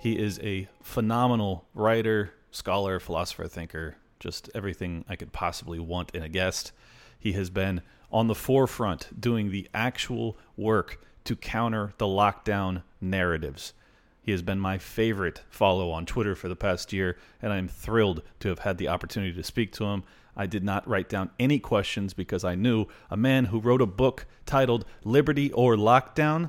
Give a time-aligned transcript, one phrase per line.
[0.00, 6.22] He is a phenomenal writer, scholar, philosopher, thinker, just everything I could possibly want in
[6.22, 6.72] a guest.
[7.18, 13.74] He has been on the forefront doing the actual work to counter the lockdown narratives.
[14.22, 18.22] He has been my favorite follow on Twitter for the past year, and I'm thrilled
[18.40, 20.04] to have had the opportunity to speak to him.
[20.34, 23.86] I did not write down any questions because I knew a man who wrote a
[23.86, 26.48] book titled Liberty or Lockdown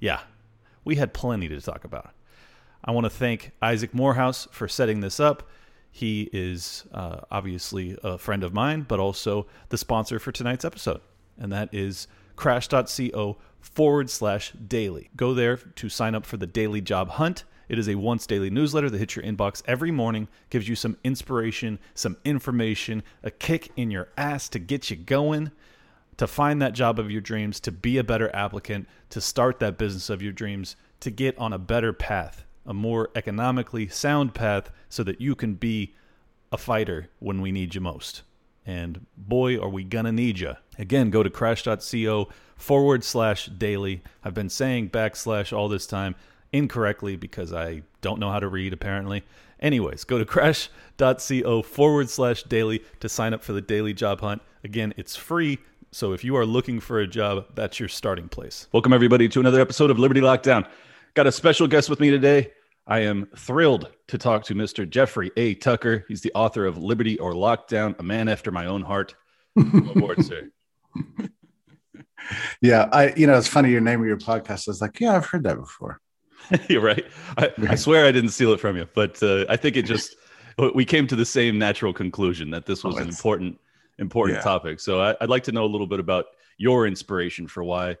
[0.00, 0.20] yeah,
[0.84, 2.12] we had plenty to talk about.
[2.88, 5.46] I want to thank Isaac Morehouse for setting this up.
[5.90, 11.02] He is uh, obviously a friend of mine, but also the sponsor for tonight's episode,
[11.38, 15.10] and that is crash.co forward slash daily.
[15.16, 17.44] Go there to sign up for the daily job hunt.
[17.68, 20.96] It is a once daily newsletter that hits your inbox every morning, gives you some
[21.04, 25.50] inspiration, some information, a kick in your ass to get you going
[26.16, 29.76] to find that job of your dreams, to be a better applicant, to start that
[29.76, 34.70] business of your dreams, to get on a better path, a more economically sound path,
[34.88, 35.94] so that you can be
[36.52, 38.22] a fighter when we need you most.
[38.64, 40.54] And boy, are we gonna need you.
[40.78, 44.02] Again, go to crash.co forward slash daily.
[44.22, 46.14] I've been saying backslash all this time
[46.52, 49.24] incorrectly because I don't know how to read, apparently.
[49.60, 54.42] Anyways, go to crash.co forward slash daily to sign up for the daily job hunt.
[54.62, 55.58] Again, it's free.
[55.90, 58.68] So if you are looking for a job, that's your starting place.
[58.72, 60.68] Welcome, everybody, to another episode of Liberty Lockdown.
[61.14, 62.52] Got a special guest with me today.
[62.88, 64.88] I am thrilled to talk to Mr.
[64.88, 65.54] Jeffrey A.
[65.54, 66.04] Tucker.
[66.08, 69.14] He's the author of Liberty or Lockdown, a man after my own heart.
[69.56, 70.50] Aboard, sir.
[72.60, 74.68] Yeah, I you know it's funny your name of your podcast.
[74.68, 76.00] I was like, yeah, I've heard that before.
[76.68, 77.04] You're right.
[77.38, 80.14] I, I swear I didn't steal it from you, but uh, I think it just
[80.74, 83.58] we came to the same natural conclusion that this was Oh, an important
[83.98, 84.42] important Yeah.
[84.42, 84.80] topic.
[84.80, 86.26] So I, I'd like to know a little bit about
[86.58, 87.96] your inspiration for why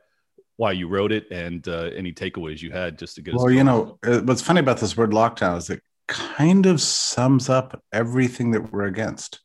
[0.58, 3.40] why you wrote it and uh, any takeaways you had just to get us.
[3.40, 7.48] Well, you know uh, what's funny about this word lockdown is it kind of sums
[7.48, 9.40] up everything that we're against.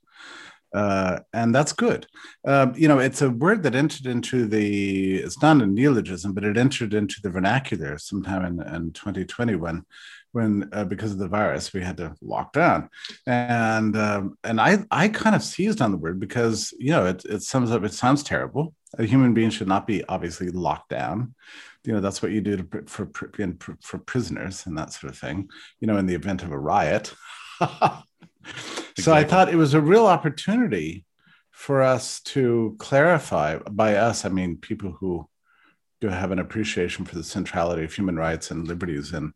[0.74, 2.08] Uh, and that's good.
[2.48, 6.44] Um, you know, it's a word that entered into the, it's not a neologism, but
[6.44, 9.86] it entered into the vernacular sometime in, in 2020 when,
[10.32, 12.90] when uh, because of the virus, we had to lock down.
[13.28, 17.24] And, um, and I, I kind of seized on the word because, you know, it,
[17.26, 18.74] it sums up, it sounds terrible.
[18.98, 21.34] A human being should not be obviously locked down.
[21.84, 24.94] You know that's what you do to, for pr- in, pr- for prisoners and that
[24.94, 25.50] sort of thing
[25.80, 27.14] you know in the event of a riot.
[28.98, 31.06] So i thought it was a real opportunity
[31.52, 35.28] for us to clarify by us i mean people who
[36.02, 39.34] do have an appreciation for the centrality of human rights and liberties and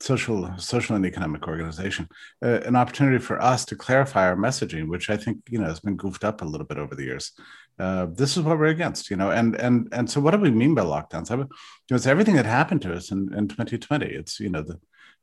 [0.00, 2.08] social social and economic organization
[2.44, 5.80] uh, an opportunity for us to clarify our messaging which i think you know has
[5.80, 7.32] been goofed up a little bit over the years
[7.82, 10.50] uh, this is what we're against you know and and and so what do we
[10.50, 11.30] mean by lockdowns?
[11.32, 14.50] I, mean, you know, it's everything that happened to us in, in 2020 it's you
[14.50, 14.78] know the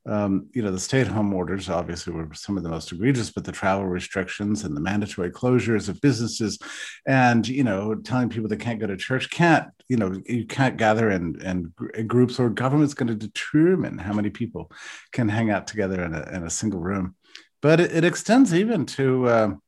[0.06, 3.52] um, you know the stay-at-home orders obviously were some of the most egregious but the
[3.52, 6.60] travel restrictions and the mandatory closures of businesses
[7.08, 10.78] and you know telling people they can't go to church can't you know you can't
[10.78, 11.74] gather in, in,
[12.08, 14.72] groups or government's going to determine how many people
[15.14, 17.16] can hang out together in a, in a single room.
[17.62, 19.62] But it, it extends even to um,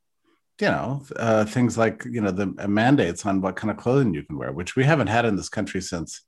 [0.62, 4.14] you know uh, things like you know the uh, mandates on what kind of clothing
[4.14, 6.22] you can wear which we haven't had in this country since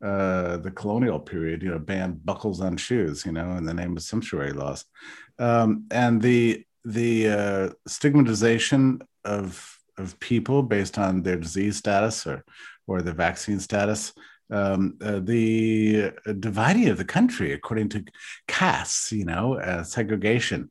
[0.00, 3.96] uh, the colonial period, you know, banned buckles on shoes, you know, in the name
[3.96, 4.84] of sumptuary laws,
[5.40, 12.44] um, and the the uh, stigmatization of of people based on their disease status or
[12.86, 14.12] or their vaccine status,
[14.52, 18.04] um, uh, the dividing of the country according to
[18.46, 20.70] castes, you know, uh, segregation.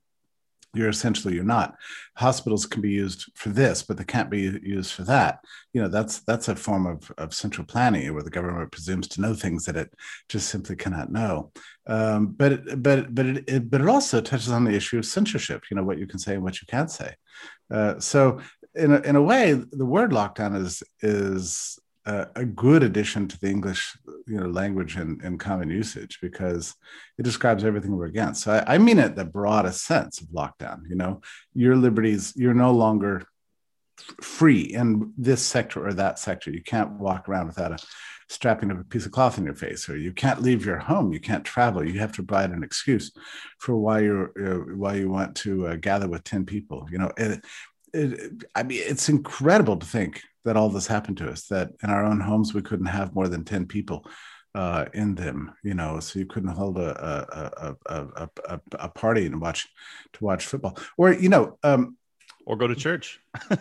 [0.73, 1.75] You're essentially you're not.
[2.15, 5.39] Hospitals can be used for this, but they can't be used for that.
[5.73, 9.21] You know that's that's a form of, of central planning where the government presumes to
[9.21, 9.93] know things that it
[10.29, 11.51] just simply cannot know.
[11.87, 15.63] Um, but but but it, it but it also touches on the issue of censorship
[15.69, 17.15] you know what you can say and what you can't say.
[17.71, 18.39] Uh, so
[18.75, 21.79] in a, in a way the word lockdown is is
[22.35, 26.73] a, good addition to the english you know language and, and common usage because
[27.17, 30.81] it describes everything we're against so I, I mean it the broadest sense of lockdown
[30.89, 31.21] you know
[31.53, 33.27] your liberties you're no longer
[34.21, 36.51] free in this sector or that sector.
[36.51, 37.77] You can't walk around without a
[38.29, 41.13] strapping up a piece of cloth in your face, or you can't leave your home.
[41.13, 41.87] You can't travel.
[41.87, 43.11] You have to provide an excuse
[43.59, 46.87] for why you're uh, why you want to uh, gather with ten people.
[46.91, 47.43] You know, it,
[47.93, 51.47] it, I mean, it's incredible to think that all this happened to us.
[51.47, 54.05] That in our own homes we couldn't have more than ten people
[54.55, 55.53] uh, in them.
[55.63, 59.67] You know, so you couldn't hold a a, a, a, a party and watch
[60.13, 61.57] to watch football, or you know.
[61.63, 61.97] Um,
[62.45, 63.19] or go to church.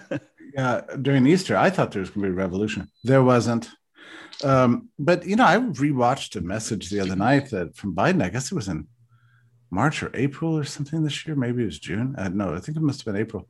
[0.54, 2.88] yeah, during Easter, I thought there was going to be a revolution.
[3.02, 3.68] There wasn't.
[4.44, 8.22] Um, but you know, I rewatched a message the other night that from Biden.
[8.22, 8.86] I guess it was in
[9.70, 11.34] March or April or something this year.
[11.34, 12.14] Maybe it was June.
[12.16, 13.48] Uh, no, I think it must have been April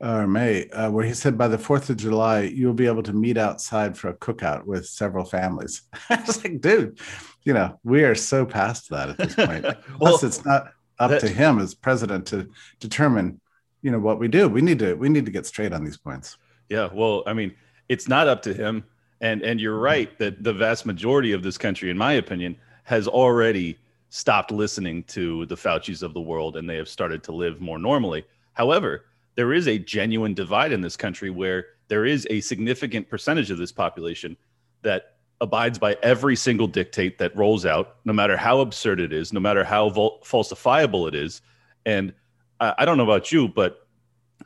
[0.00, 3.12] or May, uh, where he said by the Fourth of July you'll be able to
[3.12, 5.82] meet outside for a cookout with several families.
[6.10, 6.98] I was like, dude,
[7.42, 9.64] you know, we are so past that at this point.
[9.98, 12.48] well, Plus, it's not up that, to him as president to
[12.80, 13.40] determine,
[13.82, 14.48] you know, what we do.
[14.48, 16.36] We need to we need to get straight on these points.
[16.68, 17.54] Yeah, well, I mean,
[17.88, 18.84] it's not up to him
[19.20, 23.08] and and you're right that the vast majority of this country, in my opinion, has
[23.08, 23.78] already
[24.10, 27.78] stopped listening to the Fauci's of the world and they have started to live more
[27.78, 28.24] normally.
[28.52, 33.50] However, there is a genuine divide in this country where there is a significant percentage
[33.50, 34.36] of this population
[34.82, 39.32] that abides by every single dictate that rolls out, no matter how absurd it is,
[39.32, 41.42] no matter how vol- falsifiable it is.
[41.84, 42.14] And
[42.60, 43.86] I, I don't know about you, but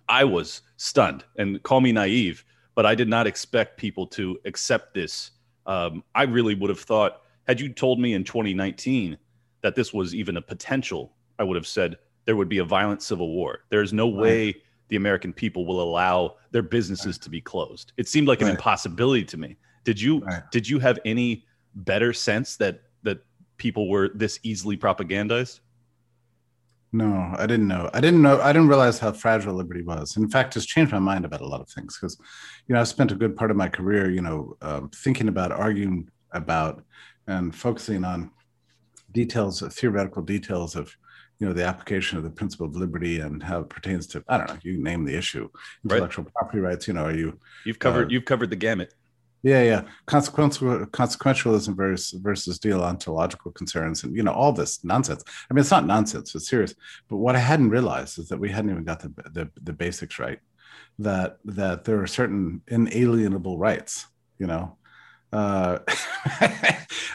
[0.09, 2.45] I was stunned and call me naive
[2.79, 5.33] but I did not expect people to accept this.
[5.67, 9.19] Um, I really would have thought, had you told me in 2019
[9.63, 13.03] that this was even a potential, I would have said there would be a violent
[13.03, 13.65] civil war.
[13.69, 17.23] There's no way the American people will allow their businesses right.
[17.23, 17.93] to be closed.
[17.97, 18.49] It seemed like right.
[18.49, 19.57] an impossibility to me.
[19.85, 23.19] Did you did you have any better sense that that
[23.57, 25.61] people were this easily propagandized?
[26.91, 27.91] No, I didn't know.
[27.93, 28.41] I didn't know.
[28.41, 30.17] I didn't realize how fragile liberty was.
[30.17, 32.19] In fact, it's changed my mind about a lot of things because,
[32.67, 35.53] you know, I spent a good part of my career, you know, um, thinking about,
[35.53, 36.83] arguing about,
[37.27, 38.31] and focusing on
[39.13, 40.97] details, theoretical details of,
[41.39, 44.39] you know, the application of the principle of liberty and how it pertains to, I
[44.39, 45.49] don't know, you name the issue,
[45.85, 46.35] intellectual right.
[46.35, 46.89] property rights.
[46.89, 47.39] You know, are you?
[47.65, 48.07] You've covered.
[48.07, 48.95] Uh, you've covered the gamut.
[49.43, 49.83] Yeah, yeah.
[50.07, 55.23] Consequential consequentialism versus versus deontological concerns, and you know all this nonsense.
[55.49, 56.75] I mean, it's not nonsense; it's serious.
[57.09, 60.19] But what I hadn't realized is that we hadn't even got the the, the basics
[60.19, 60.41] right.
[60.99, 64.07] That that there are certain inalienable rights.
[64.41, 64.77] You know,
[65.33, 65.79] uh,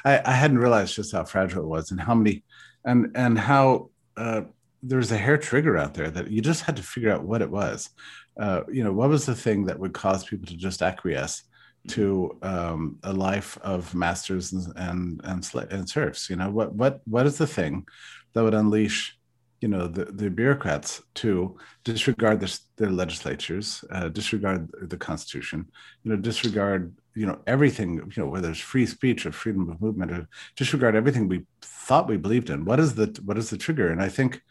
[0.05, 2.45] I, I hadn't realized just how fragile it was, and how many,
[2.85, 4.41] and and how uh,
[4.87, 7.49] was a hair trigger out there that you just had to figure out what it
[7.49, 7.89] was.
[8.37, 11.43] Uh, you know, what was the thing that would cause people to just acquiesce?
[11.87, 16.29] to um, a life of masters and and and, sl- and serfs.
[16.29, 17.85] You know what what what is the thing
[18.33, 19.17] that would unleash
[19.63, 25.59] you know the, the bureaucrats to disregard their, their legislatures, uh, disregard the Constitution,
[26.03, 29.81] you know disregard you know everything you know whether it's free speech or freedom of
[29.81, 30.27] movement or
[30.57, 32.65] disregard everything we thought we believed in.
[32.65, 33.89] What is the what is the trigger?
[33.89, 34.41] And I think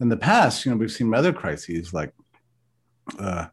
[0.00, 2.12] in the past, you know, we've seen other crises like
[3.18, 3.46] uh,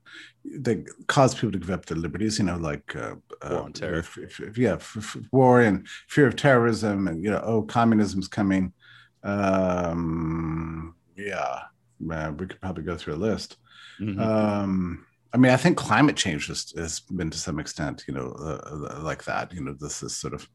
[0.62, 3.16] that cause people to give up their liberties, you know, like uh,
[3.48, 3.70] war.
[4.00, 8.28] If, if, if, yeah, f- war and fear of terrorism, and you know, oh, communism's
[8.28, 8.74] coming.
[9.26, 11.60] Um, yeah,
[12.12, 13.58] uh, we could probably go through a list.
[14.00, 14.20] Mm-hmm.
[14.20, 18.32] Um, I mean, I think climate change has, has been to some extent, you know,
[18.32, 19.52] uh, like that.
[19.54, 20.48] You know, this is sort of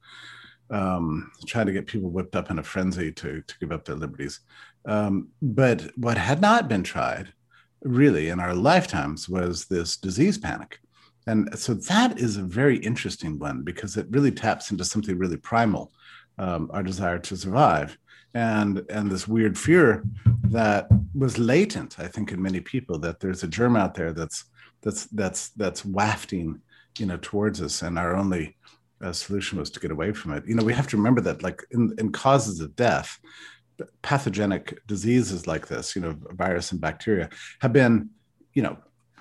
[0.70, 3.96] um, trying to get people whipped up in a frenzy to to give up their
[3.96, 4.40] liberties.
[4.86, 7.32] Um, but what had not been tried
[7.82, 10.78] really in our lifetimes was this disease panic.
[11.26, 15.36] And so that is a very interesting one because it really taps into something really
[15.36, 15.92] primal,
[16.38, 17.98] um, our desire to survive,
[18.34, 20.04] and and this weird fear
[20.44, 24.44] that was latent, I think, in many people that there's a germ out there that's
[24.82, 26.60] that's that's that's wafting,
[26.98, 28.56] you know, towards us, and our only
[29.02, 30.44] uh, solution was to get away from it.
[30.46, 33.18] You know, we have to remember that, like in in causes of death,
[34.02, 38.10] pathogenic diseases like this, you know, virus and bacteria, have been,
[38.54, 38.76] you know,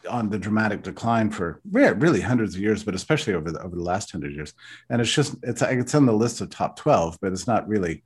[0.09, 3.83] on the dramatic decline for really hundreds of years, but especially over the over the
[3.83, 4.53] last hundred years.
[4.89, 8.03] And it's just it's it's on the list of top twelve, but it's not really,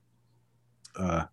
[0.96, 1.26] uh,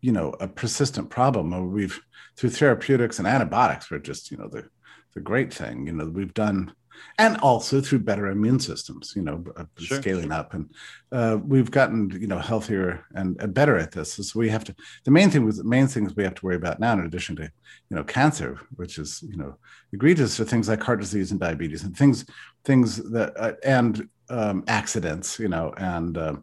[0.00, 1.72] you know, a persistent problem.
[1.72, 2.00] We've
[2.36, 4.68] through therapeutics and antibiotics, we're just you know the
[5.14, 5.86] the great thing.
[5.86, 6.72] You know, we've done
[7.18, 10.00] and also through better immune systems, you know, uh, sure.
[10.00, 10.54] scaling up.
[10.54, 10.70] And
[11.10, 14.14] uh, we've gotten, you know, healthier and, better at this.
[14.14, 16.56] So we have to, the main thing was the main things we have to worry
[16.56, 19.56] about now, in addition to, you know, cancer, which is, you know,
[19.92, 22.24] egregious are things like heart disease and diabetes and things,
[22.64, 26.36] things that, uh, and um, accidents, you know, and, uh,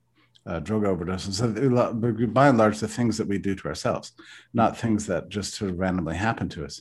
[0.50, 1.34] uh, drug overdoses.
[1.40, 4.08] So by and large, the things that we do to ourselves,
[4.54, 6.76] not things that just sort of randomly happen to us.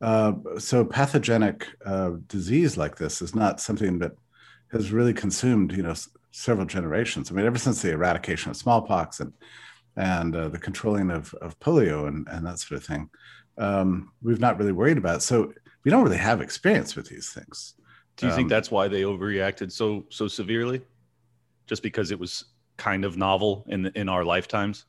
[0.00, 4.12] Uh, so pathogenic uh, disease like this is not something that
[4.72, 7.30] has really consumed, you know, s- several generations.
[7.30, 9.32] I mean, ever since the eradication of smallpox and
[9.96, 13.08] and uh, the controlling of, of polio and, and that sort of thing,
[13.58, 15.18] um, we've not really worried about.
[15.18, 15.22] It.
[15.22, 15.52] So
[15.84, 17.74] we don't really have experience with these things.
[18.16, 19.86] Do you think Um, that's why they overreacted so
[20.18, 20.80] so severely?
[21.70, 22.32] Just because it was
[22.76, 24.86] kind of novel in in our lifetimes?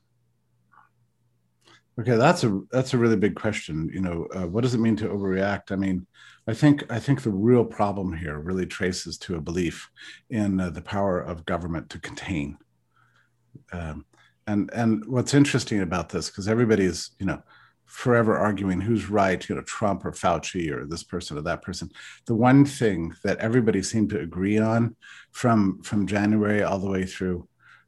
[2.00, 3.90] Okay, that's a that's a really big question.
[3.94, 5.72] You know, uh, what does it mean to overreact?
[5.72, 6.06] I mean,
[6.48, 9.90] I think I think the real problem here really traces to a belief
[10.30, 12.58] in uh, the power of government to contain.
[13.72, 14.06] Um,
[14.46, 17.42] and and what's interesting about this, because everybody is you know
[17.86, 21.90] forever arguing who's right, you know, Trump or Fauci or this person or that person.
[22.26, 24.96] The one thing that everybody seemed to agree on
[25.32, 27.48] from from January all the way through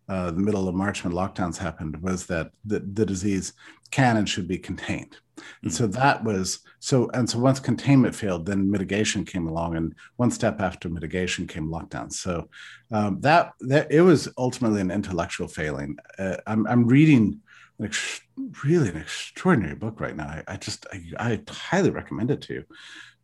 [0.09, 3.53] uh, the middle of March when lockdowns happened was that the, the disease
[3.91, 5.17] can and should be contained.
[5.63, 9.93] And so that was so, and so once containment failed, then mitigation came along, and
[10.15, 12.11] one step after mitigation came lockdown.
[12.11, 12.49] So
[12.91, 15.97] um, that that it was ultimately an intellectual failing.
[16.17, 17.41] Uh, I'm I'm reading
[17.79, 18.21] an ex-
[18.63, 20.27] really an extraordinary book right now.
[20.27, 22.63] I, I just I, I highly recommend it to you.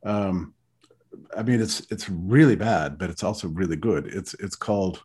[0.05, 0.53] Um,
[1.35, 4.07] I mean, it's it's really bad, but it's also really good.
[4.07, 5.03] It's it's called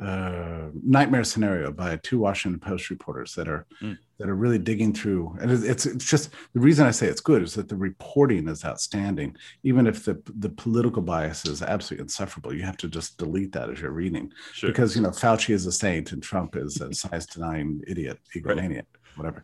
[0.00, 3.96] uh, Nightmare Scenario by two Washington Post reporters that are Mm.
[4.18, 5.36] that are really digging through.
[5.40, 8.48] And it's, it's it's just the reason I say it's good is that the reporting
[8.48, 9.36] is outstanding.
[9.62, 13.70] Even if the the political bias is absolutely insufferable, you have to just delete that
[13.70, 14.70] as you're reading Sure.
[14.70, 18.86] because you know Fauci is a saint and Trump is a science denying idiot, egomaniac,
[19.16, 19.42] whatever.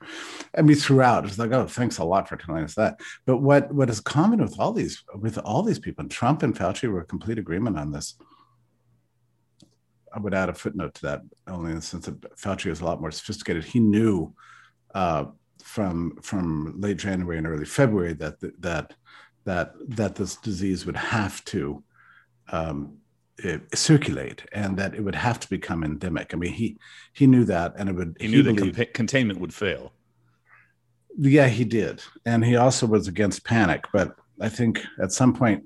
[0.58, 3.00] I mean, throughout it's like, oh, thanks a lot for telling us that.
[3.24, 6.56] But what what is common with all these with all these people, and Trump and
[6.56, 8.16] Fauci were in complete agreement on this.
[10.14, 12.84] I would add a footnote to that, only in the sense that Fauci was a
[12.84, 13.64] lot more sophisticated.
[13.64, 14.34] He knew
[14.94, 15.26] uh,
[15.62, 18.94] from from late January and early February that that
[19.44, 21.82] that that this disease would have to
[22.50, 22.98] um,
[23.44, 26.34] eh, circulate and that it would have to become endemic.
[26.34, 26.76] I mean, he
[27.12, 28.16] he knew that, and it would.
[28.20, 29.92] he knew that believed- compa- containment would fail.
[31.18, 33.84] yeah, he did, and he also was against panic.
[33.92, 35.64] But I think at some point,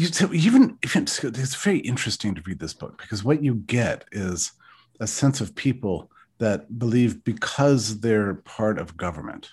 [0.00, 4.04] you so even even it's very interesting to read this book because what you get
[4.12, 4.52] is
[5.00, 9.50] a sense of people that believe because they're part of government,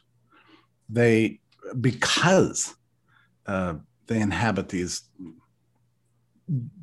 [0.89, 1.39] they
[1.81, 2.75] because
[3.45, 3.75] uh,
[4.07, 5.03] they inhabit these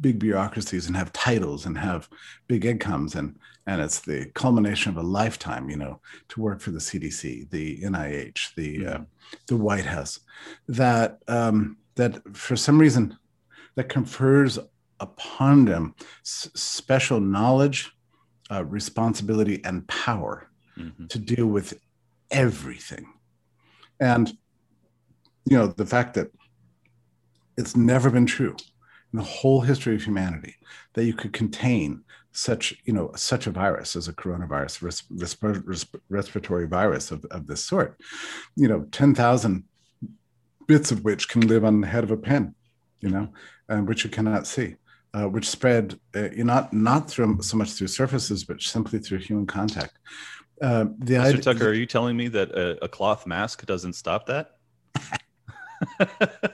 [0.03, 2.07] big bureaucracies and have titles and have
[2.49, 3.35] big incomes and
[3.67, 7.81] and it's the culmination of a lifetime you know to work for the cdc the
[7.81, 9.01] nih the uh,
[9.47, 10.21] the white house
[10.69, 13.17] that um, that for some reason
[13.77, 14.59] that confers
[15.01, 17.91] upon them special knowledge
[18.51, 21.09] uh, responsibility and power Mhm.
[21.09, 21.75] to deal with
[22.33, 23.07] everything
[24.01, 24.37] and
[25.49, 26.33] you know the fact that
[27.57, 28.57] it's never been true
[29.13, 30.57] in the whole history of humanity
[30.95, 32.03] that you could contain
[32.33, 37.25] such you know such a virus as a coronavirus res- resp- resp- respiratory virus of,
[37.27, 37.97] of this sort
[38.57, 39.63] you know 10,000
[40.67, 42.55] bits of which can live on the head of a pen
[43.05, 43.27] you know
[43.69, 44.69] and which you cannot see
[45.15, 49.19] uh, which spread uh, you not not through so much through surfaces but simply through
[49.19, 49.95] human contact
[50.63, 51.25] uh, the Mr.
[51.25, 54.47] idea- Tucker, are you telling me that a, a cloth mask doesn't stop that?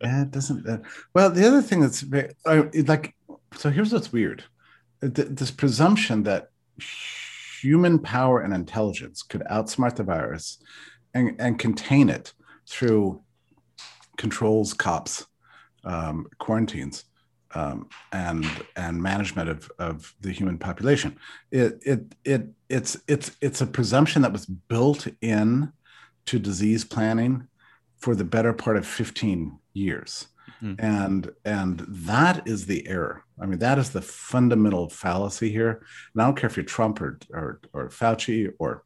[0.00, 0.66] Yeah, it doesn't.
[0.66, 0.78] Uh,
[1.12, 3.14] well, the other thing that's very, uh, like,
[3.56, 4.44] so here's what's weird:
[5.02, 6.50] Th- this presumption that
[7.60, 10.62] human power and intelligence could outsmart the virus
[11.14, 12.32] and, and contain it
[12.68, 13.20] through
[14.16, 15.26] controls, cops,
[15.88, 17.04] um, quarantines,
[17.54, 21.16] um, and and management of, of the human population.
[21.50, 25.72] It it it it's it's it's a presumption that was built in
[26.26, 27.48] to disease planning
[27.96, 30.28] for the better part of 15 years.
[30.62, 30.76] Mhm.
[30.78, 33.24] And and that is the error.
[33.40, 35.82] I mean, that is the fundamental fallacy here.
[36.12, 38.84] And I don't care if you're Trump or or, or Fauci or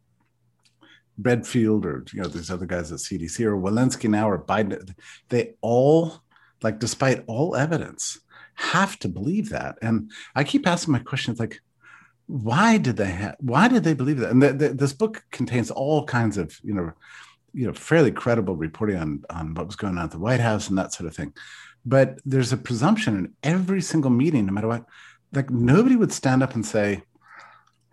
[1.21, 4.95] Redfield or you know these other guys at CDC or Walensky now or Biden.
[5.29, 6.23] They all,
[6.63, 8.19] like, despite all evidence,
[8.55, 9.79] have to believe that.
[9.83, 11.61] And I keep asking my questions like,
[12.27, 13.37] why did they have?
[13.41, 14.31] Why did they believe that?
[14.31, 16.93] And this book contains all kinds of you know
[17.53, 20.69] you know fairly credible reporting on on what was going on at the White House
[20.69, 21.35] and that sort of thing.
[21.85, 24.87] But there's a presumption in every single meeting, no matter what.
[25.33, 27.03] Like nobody would stand up and say,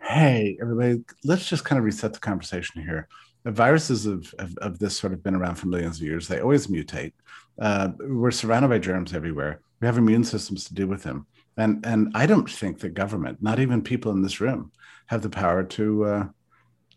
[0.02, 3.08] "Hey, everybody, let's just kind of reset the conversation here."
[3.50, 6.28] Viruses of, of, of this sort of been around for millions of years.
[6.28, 7.14] They always mutate.
[7.60, 9.62] Uh, we're surrounded by germs everywhere.
[9.82, 11.26] We have immune systems to deal with them.
[11.58, 14.72] And and I don't think the government, not even people in this room,
[15.08, 16.28] have the power to uh,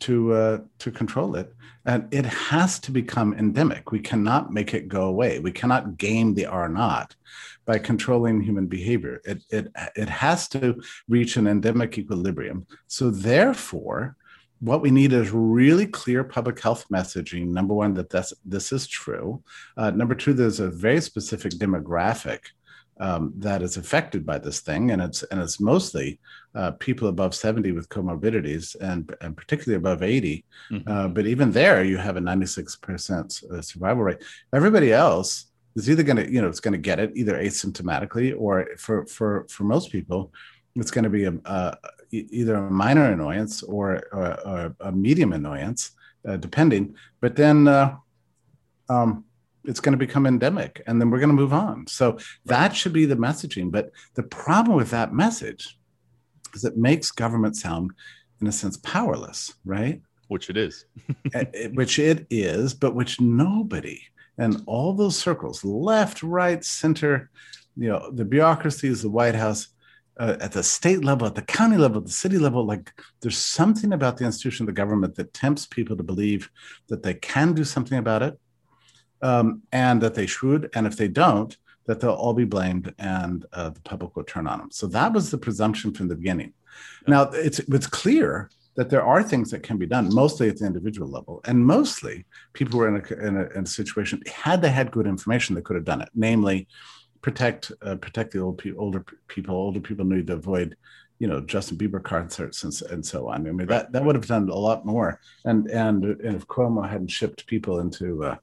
[0.01, 1.53] to uh, to control it,
[1.85, 3.91] and it has to become endemic.
[3.91, 5.41] We cannot make it go away.
[5.41, 7.17] We cannot game the R naught
[7.65, 9.21] by controlling human behavior.
[9.25, 12.67] It it it has to reach an endemic equilibrium.
[12.87, 14.17] So therefore,
[14.63, 17.49] what we need is really clear public health messaging.
[17.49, 19.43] Number one, that this, this is true.
[19.77, 22.39] Uh, number two, there's a very specific demographic
[23.01, 26.21] um, that is affected by this thing, and it's and it's mostly
[26.55, 30.45] uh, people above 70 with comorbidities, and and particularly above 80.
[30.71, 30.89] Mm-hmm.
[30.89, 34.23] Uh, but even there, you have a 96% uh, survival rate.
[34.53, 38.39] Everybody else is either going to you know it's going to get it either asymptomatically
[38.39, 40.33] or for for for most people,
[40.77, 41.77] it's going to be a, a
[42.13, 45.93] either a minor annoyance or, or, or a medium annoyance,
[46.29, 46.95] uh, depending.
[47.21, 47.97] But then uh,
[48.89, 49.25] um,
[49.65, 51.87] it's going to become endemic, and then we're going to move on.
[51.87, 53.71] So that should be the messaging.
[53.71, 55.79] But the problem with that message
[56.55, 57.93] is it makes government sound,
[58.41, 60.03] in a sense, powerless, right?
[60.29, 60.85] Which it is.
[61.75, 64.01] which it is, but which nobody
[64.39, 67.31] and all those circles, left, right, center,
[67.77, 69.69] you know, the bureaucracies, the White House,
[70.19, 73.93] uh, at the state level, at the county level, the city level, like there's something
[73.93, 76.51] about the institution of the government that tempts people to believe
[76.89, 78.39] that they can do something about it
[79.23, 80.71] um, and that they should.
[80.75, 84.47] And if they don't, that they'll all be blamed and uh, the public will turn
[84.47, 84.71] on them.
[84.71, 86.53] So that was the presumption from the beginning.
[87.07, 90.67] Now, it's, it's clear that there are things that can be done, mostly at the
[90.67, 91.41] individual level.
[91.45, 95.07] And mostly people were in a, in a, in a situation, had they had good
[95.07, 96.09] information, they could have done it.
[96.15, 96.69] Namely,
[97.23, 99.55] protect uh, protect the old pe- older people.
[99.55, 100.77] Older people need to avoid,
[101.19, 103.47] you know, Justin Bieber concerts and, and so on.
[103.47, 105.21] I mean, that that would have done a lot more.
[105.45, 108.37] And and and if Cuomo hadn't shipped people into uh,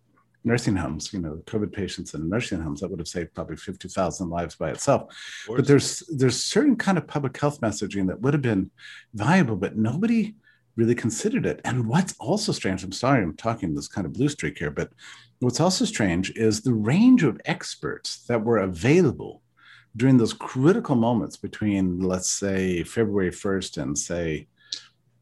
[0.44, 3.88] nursing homes, you know, COVID patients in nursing homes, that would have saved probably fifty
[3.88, 5.14] thousand lives by itself.
[5.48, 8.72] But there's there's certain kind of public health messaging that would have been
[9.14, 10.36] valuable, but nobody
[10.76, 11.60] really considered it.
[11.66, 14.90] And what's also strange, I'm sorry, I'm talking this kind of blue streak here, but
[15.40, 19.42] what's also strange is the range of experts that were available
[19.96, 24.48] during those critical moments between, let's say, February 1st and say,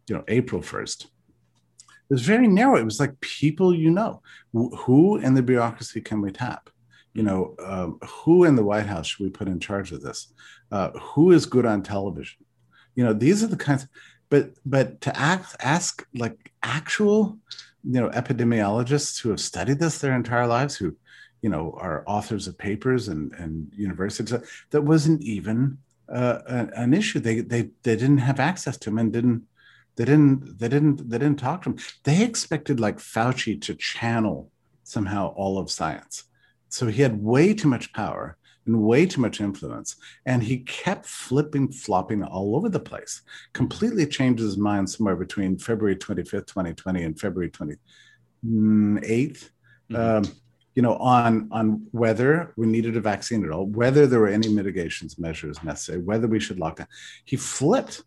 [0.08, 1.06] you know, April 1st.
[1.06, 2.78] It was very narrow.
[2.78, 4.22] It was like people you know.
[4.54, 6.70] Who in the bureaucracy can we tap?
[7.14, 10.34] You know, um, who in the White House should we put in charge of this?
[10.72, 12.46] Uh, who is good on television?
[12.96, 13.88] You know, these are the kinds
[14.30, 17.38] but but to ask ask like actual
[17.84, 20.96] you know epidemiologists who have studied this their entire lives who
[21.42, 24.34] you know are authors of papers and and universities
[24.72, 25.78] that wasn't even
[26.10, 27.20] uh, an, issue.
[27.20, 29.44] They they they didn't have access to them and didn't
[29.96, 34.52] they didn't they didn't they didn't talk to them they expected like fauci to channel
[34.84, 36.24] somehow all of science.
[36.70, 38.37] So he had way too much power
[38.68, 39.96] and way too much influence.
[40.26, 43.22] And he kept flipping, flopping all over the place,
[43.54, 47.78] completely changed his mind somewhere between February 25th, 2020 and February 28th,
[48.46, 49.96] mm-hmm.
[49.96, 50.24] um,
[50.76, 54.50] you know, on, on whether we needed a vaccine at all, whether there were any
[54.50, 56.88] mitigations measures necessary, whether we should lock down.
[57.26, 58.04] He flipped.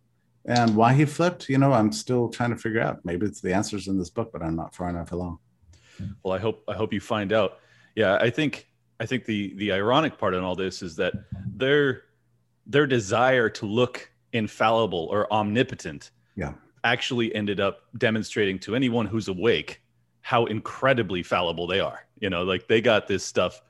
[0.46, 3.04] And why he flipped, you know, I'm still trying to figure out.
[3.04, 5.38] Maybe it's the answers in this book, but I'm not far enough along.
[6.22, 7.58] Well, I hope I hope you find out.
[7.94, 8.69] Yeah, I think
[9.00, 11.14] I think the the ironic part in all this is that
[11.56, 12.02] their
[12.66, 16.52] their desire to look infallible or omnipotent yeah.
[16.84, 19.82] actually ended up demonstrating to anyone who's awake
[20.20, 22.06] how incredibly fallible they are.
[22.20, 23.62] You know, like they got this stuff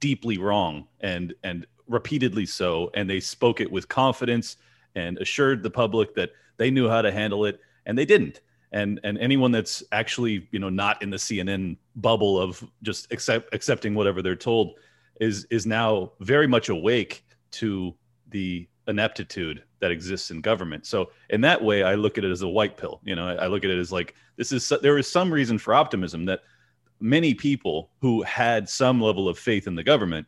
[0.00, 4.56] deeply wrong and and repeatedly so and they spoke it with confidence
[4.96, 8.40] and assured the public that they knew how to handle it and they didn't
[8.72, 13.54] and and anyone that's actually you know not in the CNN bubble of just accept
[13.54, 14.78] accepting whatever they're told
[15.20, 17.94] is is now very much awake to
[18.28, 20.86] the ineptitude that exists in government.
[20.86, 23.00] So in that way, I look at it as a white pill.
[23.04, 25.58] You know, I, I look at it as like this is there is some reason
[25.58, 26.40] for optimism that
[27.00, 30.26] many people who had some level of faith in the government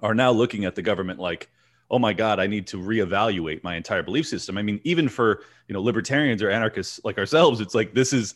[0.00, 1.50] are now looking at the government like
[1.90, 5.42] oh my god i need to reevaluate my entire belief system i mean even for
[5.68, 8.34] you know libertarians or anarchists like ourselves it's like this is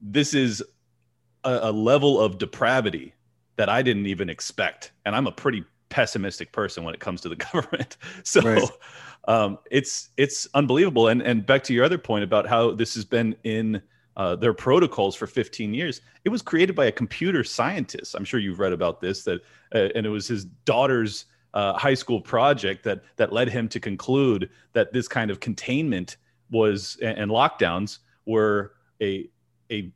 [0.00, 0.62] this is
[1.44, 3.14] a, a level of depravity
[3.56, 7.28] that i didn't even expect and i'm a pretty pessimistic person when it comes to
[7.28, 8.70] the government so right.
[9.28, 13.04] um, it's it's unbelievable and and back to your other point about how this has
[13.04, 13.82] been in
[14.16, 16.00] uh, their protocols for 15 years.
[16.24, 18.14] It was created by a computer scientist.
[18.14, 19.24] I'm sure you've read about this.
[19.24, 19.40] That
[19.74, 23.80] uh, and it was his daughter's uh, high school project that that led him to
[23.80, 26.16] conclude that this kind of containment
[26.50, 29.28] was and lockdowns were a
[29.70, 29.92] a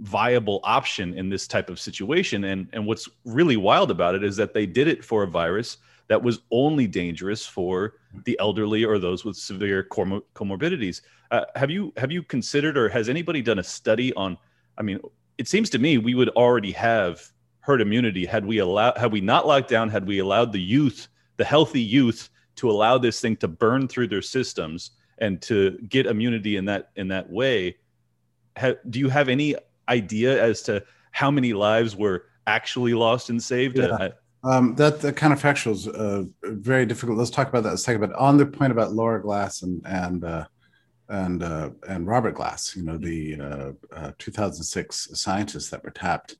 [0.00, 2.44] viable option in this type of situation.
[2.44, 5.78] And and what's really wild about it is that they did it for a virus
[6.08, 11.02] that was only dangerous for the elderly or those with severe comor- comorbidities.
[11.30, 14.36] Uh, have you have you considered, or has anybody done a study on?
[14.76, 14.98] I mean,
[15.38, 17.22] it seems to me we would already have
[17.60, 21.06] herd immunity had we allowed had we not locked down, had we allowed the youth,
[21.36, 26.06] the healthy youth, to allow this thing to burn through their systems and to get
[26.06, 27.76] immunity in that in that way.
[28.58, 29.54] Ha, do you have any
[29.90, 33.76] idea as to how many lives were actually lost and saved?
[33.76, 34.10] Yeah.
[34.42, 37.18] Um, that, that kind of factual is uh, very difficult.
[37.18, 38.00] Let's talk about that in a second.
[38.00, 40.46] But on the point about Laura Glass and and uh,
[41.10, 46.36] and uh, and Robert Glass, you know, the uh, uh, 2006 scientists that were tapped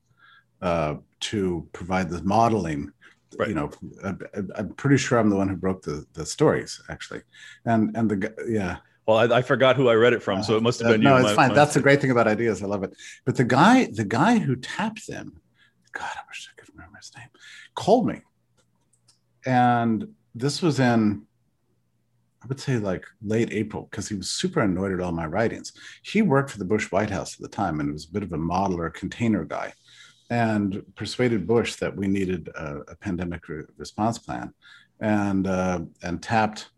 [0.61, 2.91] uh, to provide the modeling.
[3.37, 3.49] Right.
[3.49, 3.71] You know,
[4.03, 7.21] I, am pretty sure I'm the one who broke the the stories actually,
[7.65, 8.77] and and the yeah.
[9.07, 11.17] Well, I, I forgot who I read it from, so it must have been no,
[11.17, 11.23] you.
[11.23, 11.49] No, it's my, fine.
[11.49, 11.55] My...
[11.55, 12.61] That's the great thing about ideas.
[12.61, 12.93] I love it.
[13.25, 15.41] But the guy, the guy who tapped them,
[15.91, 17.27] God, I wish I could remember his name,
[17.75, 18.21] called me.
[19.45, 21.23] And this was in,
[22.43, 25.73] I would say like late April, because he was super annoyed at all my writings.
[26.03, 28.31] He worked for the Bush White House at the time and was a bit of
[28.33, 29.73] a modeler, container guy,
[30.29, 34.53] and persuaded Bush that we needed a, a pandemic re- response plan
[34.99, 36.69] and, uh, and tapped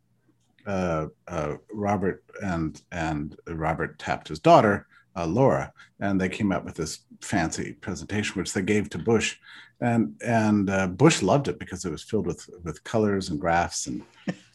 [0.65, 6.65] uh, uh, Robert and, and Robert tapped his daughter uh, Laura, and they came up
[6.65, 9.37] with this fancy presentation, which they gave to Bush,
[9.79, 13.87] and and uh, Bush loved it because it was filled with with colors and graphs,
[13.87, 14.03] and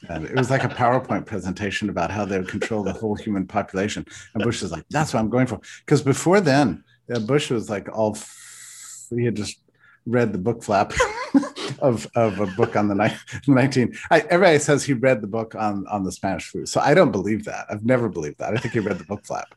[0.08, 3.46] and it was like a PowerPoint presentation about how they would control the whole human
[3.46, 4.04] population.
[4.34, 7.70] And Bush was like, "That's what I'm going for," because before then, uh, Bush was
[7.70, 9.60] like all f- he had just
[10.06, 10.92] read the book flap
[11.80, 13.16] of, of a book on the ni-
[13.52, 16.94] 19 I, everybody says he read the book on on the spanish flu so i
[16.94, 19.52] don't believe that i've never believed that i think he read the book flap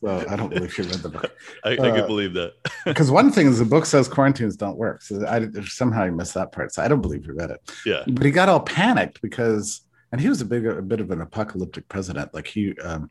[0.00, 1.36] so I don't believe she read the book.
[1.64, 2.54] I, uh, I can believe that.
[2.86, 5.02] Because one thing is the book says quarantines don't work.
[5.02, 6.72] So I somehow he missed that part.
[6.72, 7.60] So I don't believe he read it.
[7.84, 8.02] Yeah.
[8.06, 11.20] But he got all panicked because, and he was a big, a bit of an
[11.20, 12.32] apocalyptic president.
[12.32, 13.10] Like he um,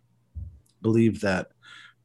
[0.82, 1.52] believed that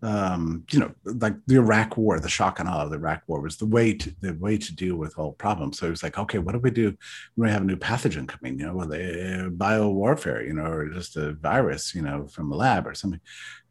[0.05, 3.41] um, you know, like the Iraq War, the shock and awe of the Iraq War
[3.41, 5.79] was the way to the way to deal with all problems.
[5.79, 6.95] So it was like, okay, what do we do
[7.35, 8.59] when we have a new pathogen coming?
[8.59, 12.53] You know, with a bio warfare, you know, or just a virus, you know, from
[12.53, 13.21] a lab or something.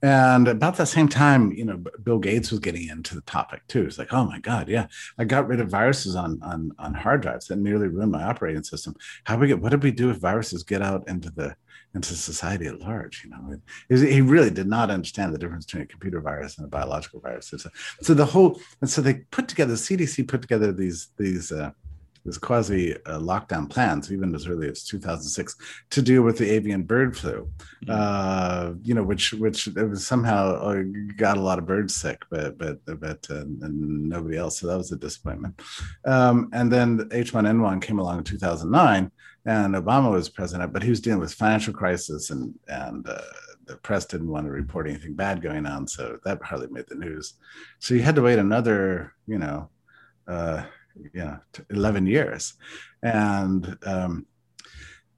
[0.02, 3.86] And about the same time, you know, Bill Gates was getting into the topic too.
[3.86, 4.88] It's like, oh my God, yeah,
[5.20, 8.64] I got rid of viruses on on on hard drives that nearly ruined my operating
[8.64, 8.96] system.
[9.24, 9.62] How we get?
[9.62, 11.56] What did we do if viruses get out into the
[11.94, 13.24] into society at large.
[13.24, 13.60] You know,
[13.90, 17.20] it, he really did not understand the difference between a computer virus and a biological
[17.20, 17.48] virus.
[17.48, 17.70] So,
[18.02, 21.72] so the whole and so they put together the CDC put together these these uh,
[22.26, 25.56] these quasi uh, lockdown plans, even as early as 2006,
[25.90, 27.50] to deal with the avian bird flu.
[27.86, 27.92] Mm-hmm.
[27.92, 30.84] Uh, you know, which which somehow uh,
[31.18, 34.60] got a lot of birds sick, but but but uh, nobody else.
[34.60, 35.62] So that was a disappointment.
[36.06, 39.12] Um, and then H1N1 came along in 2009
[39.46, 43.22] and Obama was president, but he was dealing with financial crisis, and and uh,
[43.66, 46.96] the press didn't want to report anything bad going on, so that hardly made the
[46.96, 47.34] news.
[47.80, 49.70] So you had to wait another, you know,
[50.28, 50.64] uh,
[51.14, 52.54] you know, eleven years,
[53.02, 54.26] and um,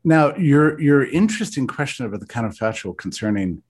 [0.03, 3.61] now your your interesting question about the counterfactual concerning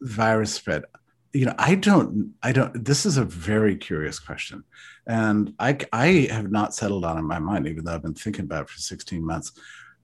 [0.00, 0.84] virus spread
[1.32, 4.64] you know i don't i don't this is a very curious question
[5.06, 8.44] and i i have not settled on in my mind even though i've been thinking
[8.44, 9.52] about it for 16 months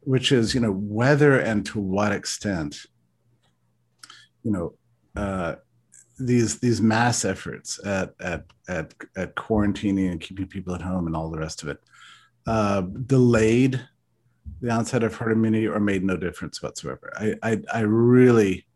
[0.00, 2.86] which is you know whether and to what extent
[4.42, 4.74] you know
[5.16, 5.56] uh,
[6.18, 11.16] these these mass efforts at at at, at quarantining and keeping people at home and
[11.16, 11.80] all the rest of it
[12.46, 13.80] uh, delayed
[14.60, 18.66] the onset of herd immunity or made no difference whatsoever i i, I really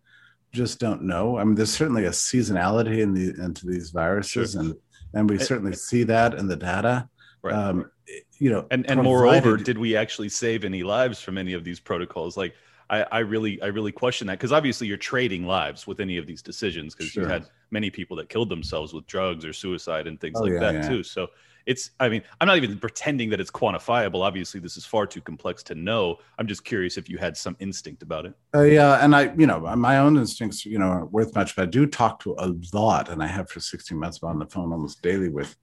[0.53, 1.39] just don't know.
[1.39, 4.61] I mean, there's certainly a seasonality in the into these viruses, sure.
[4.61, 4.75] and
[5.15, 7.09] and we certainly see that in the data.
[7.43, 7.55] Right.
[7.55, 7.91] Um,
[8.39, 11.81] you know, and and moreover, did we actually save any lives from any of these
[11.81, 12.37] protocols?
[12.37, 12.55] Like,
[12.91, 16.27] I, I really I really question that because obviously you're trading lives with any of
[16.27, 17.25] these decisions because sure.
[17.25, 20.53] you had many people that killed themselves with drugs or suicide and things oh, like
[20.53, 20.89] yeah, that yeah.
[20.89, 21.03] too.
[21.03, 21.29] So
[21.67, 24.23] it's i mean i'm not even pretending that it's quantifiable.
[24.23, 26.17] Obviously this is far too complex to know.
[26.39, 28.35] I'm just curious if you had some instinct about it.
[28.55, 31.63] Uh, yeah and i you know my own instincts you know are worth much but
[31.63, 34.73] i do talk to a lot and i have for 16 months on the phone
[34.73, 35.57] almost daily with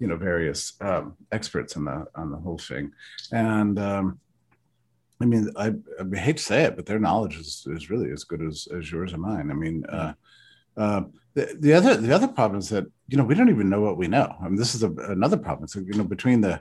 [0.00, 2.90] you know various um, experts on the on the whole thing.
[3.30, 4.18] And um,
[5.20, 8.24] I mean, I, I, hate to say it, but their knowledge is, is really as
[8.24, 9.50] good as, as yours and mine.
[9.50, 10.14] I mean, uh,
[10.78, 11.02] uh,
[11.34, 13.96] the, the other the other problem is that you know we don't even know what
[13.96, 14.34] we know.
[14.40, 15.68] I mean, this is a, another problem.
[15.68, 16.60] So you know, between the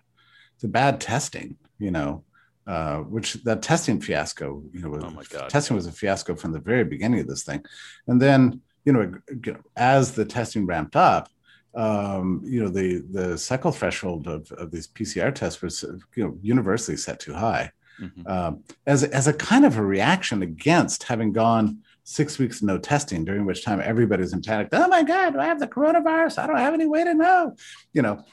[0.61, 2.23] the bad testing, you know,
[2.67, 5.49] uh, which that testing fiasco, you know, oh my God.
[5.49, 7.63] testing was a fiasco from the very beginning of this thing,
[8.07, 9.13] and then you know,
[9.75, 11.29] as the testing ramped up,
[11.75, 15.83] um, you know, the the cycle threshold of, of these PCR tests was,
[16.15, 18.27] you know, universally set too high, mm-hmm.
[18.27, 23.23] um, as as a kind of a reaction against having gone six weeks no testing,
[23.23, 24.69] during which time everybody's in panic.
[24.71, 26.39] Oh my God, do I have the coronavirus?
[26.39, 27.55] I don't have any way to know,
[27.93, 28.23] you know.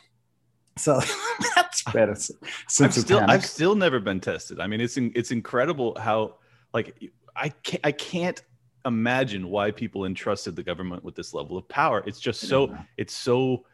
[0.79, 1.01] So
[1.55, 2.13] that's better.
[2.13, 4.61] I've still, I've still never been tested.
[4.61, 6.37] I mean, it's it's incredible how
[6.73, 6.99] like
[7.35, 8.43] I can't I can't
[8.87, 12.03] imagine why people entrusted the government with this level of power.
[12.07, 13.67] It's just so it's so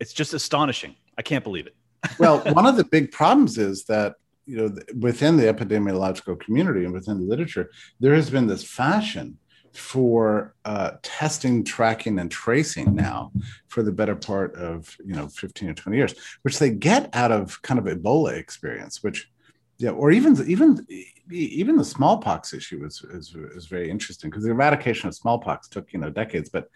[0.00, 0.96] it's just astonishing.
[1.16, 1.76] I can't believe it.
[2.18, 4.16] well, one of the big problems is that
[4.50, 9.38] you know within the epidemiological community and within the literature, there has been this fashion
[9.72, 13.30] for uh, testing, tracking, and tracing now
[13.68, 17.30] for the better part of you know 15 or 20 years, which they get out
[17.30, 19.30] of kind of Ebola experience, which
[19.78, 20.86] yeah, or even even
[21.30, 25.92] even the smallpox issue is is, is very interesting because the eradication of smallpox took
[25.92, 26.68] you know decades, but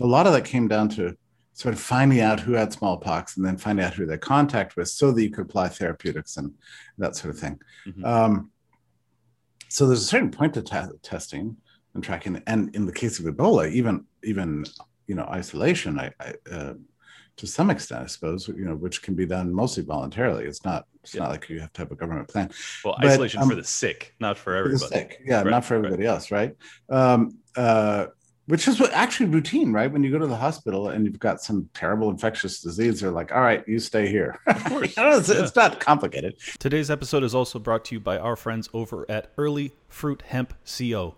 [0.00, 1.16] a lot of that came down to
[1.54, 4.92] sort of finding out who had smallpox and then finding out who their contact was
[4.92, 6.52] so that you could apply therapeutics and
[6.98, 7.60] that sort of thing.
[7.86, 8.04] Mm-hmm.
[8.04, 8.50] Um,
[9.68, 11.56] so there's a certain point to t- testing
[11.94, 14.64] and tracking, and in the case of Ebola, even even
[15.06, 16.74] you know isolation, I, I uh,
[17.36, 20.44] to some extent, I suppose, you know, which can be done mostly voluntarily.
[20.44, 21.22] It's not it's yeah.
[21.22, 22.50] not like you have to have a government plan.
[22.84, 24.78] Well, but, isolation um, for the sick, not for everybody.
[24.78, 26.10] For sick, yeah, right, not for everybody right.
[26.10, 26.54] else, right?
[26.90, 28.06] Um, uh,
[28.52, 29.90] which is what actually routine, right?
[29.90, 33.32] When you go to the hospital and you've got some terrible infectious disease, they're like,
[33.32, 35.42] "All right, you stay here." Of course, it's, yeah.
[35.42, 36.34] it's not complicated.
[36.58, 40.52] Today's episode is also brought to you by our friends over at Early Fruit Hemp
[40.66, 41.14] Co.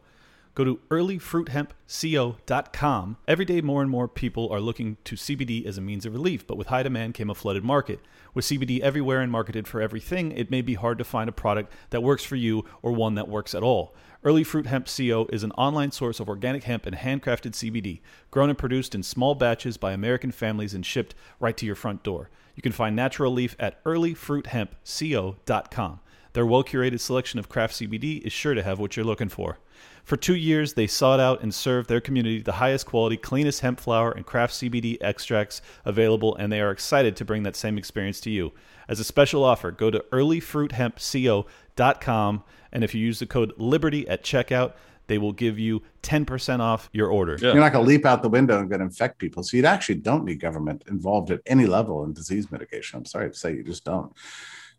[0.54, 3.16] Go to earlyfruithempco.com.
[3.26, 6.46] Every day, more and more people are looking to CBD as a means of relief,
[6.46, 7.98] but with high demand came a flooded market.
[8.32, 11.72] With CBD everywhere and marketed for everything, it may be hard to find a product
[11.90, 13.92] that works for you or one that works at all.
[14.26, 15.26] Early Fruit Hemp Co.
[15.30, 19.34] is an online source of organic hemp and handcrafted CBD, grown and produced in small
[19.34, 22.30] batches by American families and shipped right to your front door.
[22.54, 26.00] You can find natural leaf at earlyfruithempco.com.
[26.32, 29.58] Their well curated selection of craft CBD is sure to have what you're looking for.
[30.04, 33.78] For two years, they sought out and served their community the highest quality, cleanest hemp
[33.78, 38.20] flower and craft CBD extracts available, and they are excited to bring that same experience
[38.20, 38.52] to you.
[38.88, 41.44] As a special offer, go to earlyfruithempco.com,
[41.78, 44.72] and if you use the code LIBERTY at checkout,
[45.06, 47.36] they will give you 10% off your order.
[47.40, 47.52] Yeah.
[47.52, 49.42] You're not going to leap out the window and get infect people.
[49.42, 52.98] So you actually don't need government involved at any level in disease mitigation.
[52.98, 54.12] I'm sorry to say you just don't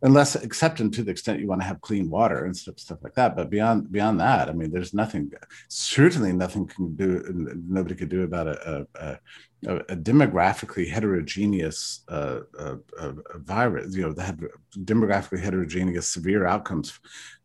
[0.02, 3.00] unless except and to the extent you want to have clean water and stuff, stuff
[3.04, 3.36] like that.
[3.36, 5.32] But beyond beyond that, I mean, there's nothing.
[5.68, 7.24] Certainly, nothing can do.
[7.68, 9.20] Nobody could do about a, a, a,
[9.64, 13.96] a demographically heterogeneous uh, uh, uh, virus.
[13.96, 14.44] You know, that had
[14.80, 17.00] demographically heterogeneous severe outcomes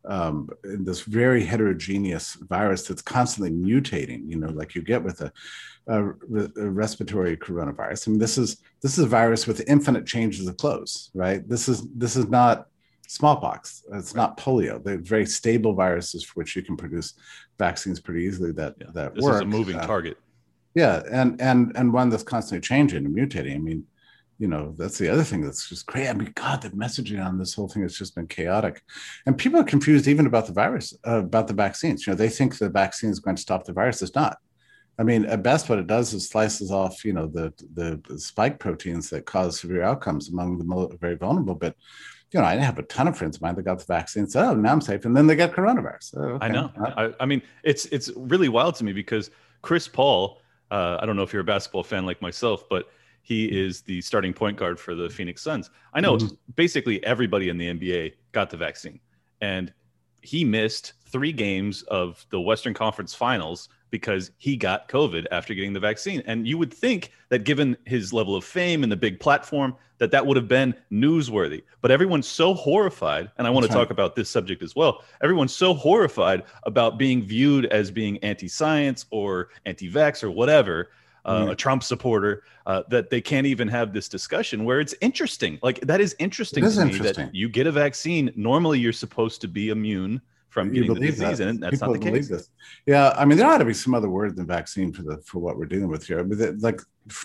[0.05, 4.29] um, in this very heterogeneous virus that's constantly mutating.
[4.29, 5.31] You know, like you get with a
[5.87, 8.07] a, a respiratory coronavirus.
[8.07, 11.47] I mean, this is this is a virus with infinite changes of clothes, right?
[11.47, 12.67] This is this is not
[13.07, 13.83] smallpox.
[13.93, 14.83] It's not polio.
[14.83, 17.13] They're very stable viruses for which you can produce
[17.57, 18.51] vaccines pretty easily.
[18.51, 19.35] That yeah, that this work.
[19.35, 20.17] is a moving uh, target.
[20.73, 23.55] Yeah, and and and one that's constantly changing and mutating.
[23.55, 23.85] I mean,
[24.39, 27.37] you know, that's the other thing that's just crazy I mean, God, the messaging on
[27.37, 28.81] this whole thing has just been chaotic,
[29.25, 32.07] and people are confused even about the virus, uh, about the vaccines.
[32.07, 34.01] You know, they think the vaccine is going to stop the virus.
[34.01, 34.37] It's not.
[34.97, 38.59] I mean, at best, what it does is slices off, you know, the the spike
[38.59, 41.55] proteins that cause severe outcomes among the very vulnerable.
[41.55, 41.75] But
[42.31, 44.27] you know, I have a ton of friends of mine that got the vaccine.
[44.27, 46.15] So oh, now I'm safe, and then they get coronavirus.
[46.17, 46.45] Oh, okay.
[46.45, 46.71] I know.
[46.77, 49.29] I, I, mean, it's it's really wild to me because
[49.61, 50.40] Chris Paul.
[50.71, 52.89] Uh, I don't know if you're a basketball fan like myself, but
[53.21, 55.69] he is the starting point guard for the Phoenix Suns.
[55.93, 56.33] I know mm-hmm.
[56.55, 58.99] basically everybody in the NBA got the vaccine,
[59.41, 59.71] and
[60.21, 65.73] he missed three games of the Western Conference Finals because he got COVID after getting
[65.73, 66.23] the vaccine.
[66.25, 70.09] And you would think that given his level of fame and the big platform, that
[70.11, 71.61] that would have been newsworthy.
[71.81, 73.83] But everyone's so horrified, and I want That's to right.
[73.83, 75.03] talk about this subject as well.
[75.21, 80.89] Everyone's so horrified about being viewed as being anti-science or anti-vax or whatever.
[81.23, 81.51] Uh, mm.
[81.51, 85.59] a Trump supporter, uh, that they can't even have this discussion where it's interesting.
[85.61, 87.27] Like that is interesting to me interesting.
[87.27, 88.31] that you get a vaccine.
[88.35, 90.19] Normally, you're supposed to be immune
[90.51, 91.47] from getting the disease, that.
[91.47, 92.27] and that's People not the case.
[92.27, 92.49] This.
[92.85, 95.39] Yeah, I mean, there ought to be some other word than vaccine for the for
[95.39, 96.19] what we're dealing with here.
[96.19, 96.81] I mean, like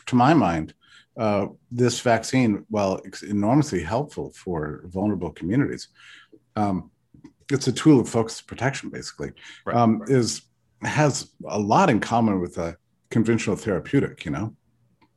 [0.06, 0.74] to my mind,
[1.18, 5.88] uh, this vaccine, while it's enormously helpful for vulnerable communities,
[6.54, 6.90] um,
[7.50, 9.32] it's a tool of focused protection, basically.
[9.64, 9.76] Right.
[9.76, 10.42] Um, is
[10.82, 12.76] has a lot in common with a
[13.10, 14.24] conventional therapeutic.
[14.24, 14.56] You know.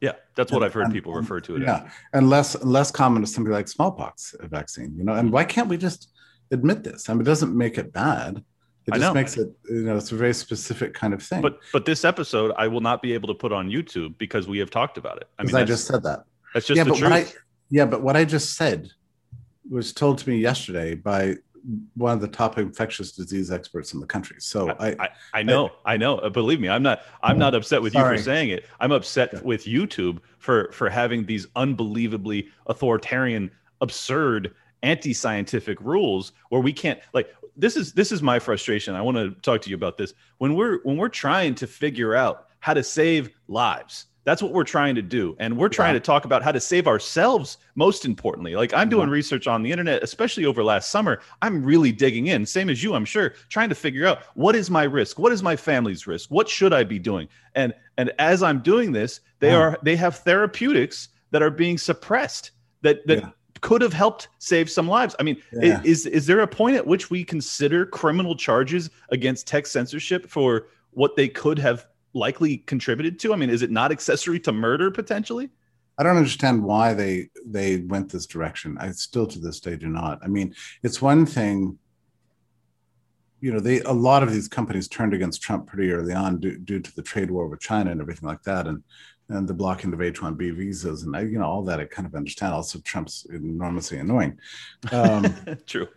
[0.02, 1.62] Yeah, that's what and, I've heard people refer to it.
[1.62, 1.92] Yeah, as.
[2.14, 4.96] and less less common is something like smallpox vaccine.
[4.98, 6.10] You know, and why can't we just
[6.52, 7.10] admit this.
[7.10, 8.44] I mean, it doesn't make it bad.
[8.88, 11.42] It I just makes it, you know, it's a very specific kind of thing.
[11.42, 14.58] But but this episode I will not be able to put on YouTube because we
[14.60, 15.28] have talked about it.
[15.38, 16.24] I mean, Because I, just said that.
[16.54, 17.12] that's just yeah, the but truth.
[17.12, 17.34] what I
[17.70, 18.90] yeah, but what I just said
[19.70, 21.36] was told to me yesterday by
[21.96, 24.38] one of the top infectious disease experts in the country.
[24.40, 26.18] So I, I, I know, I know.
[26.18, 27.02] Uh, Believe me, I'm not.
[27.22, 28.66] I'm not upset with you for saying it.
[28.80, 29.42] I'm upset Yeah.
[29.44, 37.34] with YouTube for for having these unbelievably authoritarian, absurd, anti-scientific rules where we can't like.
[37.58, 38.96] This is this is my frustration.
[38.96, 40.14] I want to talk to you about this.
[40.38, 44.64] When we're when we're trying to figure out how to save lives, that's what we're
[44.64, 46.00] trying to do, and we're trying Yeah.
[46.00, 47.58] to talk about how to save ourselves.
[47.76, 49.14] Most importantly, like I'm doing Yeah.
[49.14, 51.20] research on the internet, especially over last summer.
[51.42, 54.70] I'm really digging in, same as you, I'm sure, trying to figure out what is
[54.70, 58.42] my risk, what is my family's risk, what should I be doing, and and as
[58.44, 59.58] I'm doing this, they Yeah.
[59.58, 62.52] are they have therapeutics that are being suppressed
[62.84, 63.34] that that.
[63.62, 65.16] Could have helped save some lives.
[65.20, 65.82] I mean, Yeah.
[65.84, 70.68] is is there a point at which we consider criminal charges against tech censorship for
[70.92, 73.34] what they could have likely contributed to?
[73.34, 75.50] I mean, is it not accessory to murder potentially?
[75.98, 78.78] I don't understand why they they went this direction.
[78.80, 80.20] I still to this day do not.
[80.24, 81.78] I mean, it's one thing.
[83.42, 86.58] You know, they a lot of these companies turned against Trump pretty early on due,
[86.58, 88.84] due to the trade war with China and everything like that, and
[89.30, 91.80] and the blocking of H-1B visas and you know all that.
[91.80, 92.54] I kind of understand.
[92.54, 94.40] Also, Trump's enormously annoying.
[94.92, 95.88] Um, True.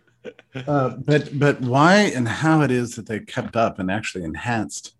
[0.67, 4.95] uh, but but why and how it is that they kept up and actually enhanced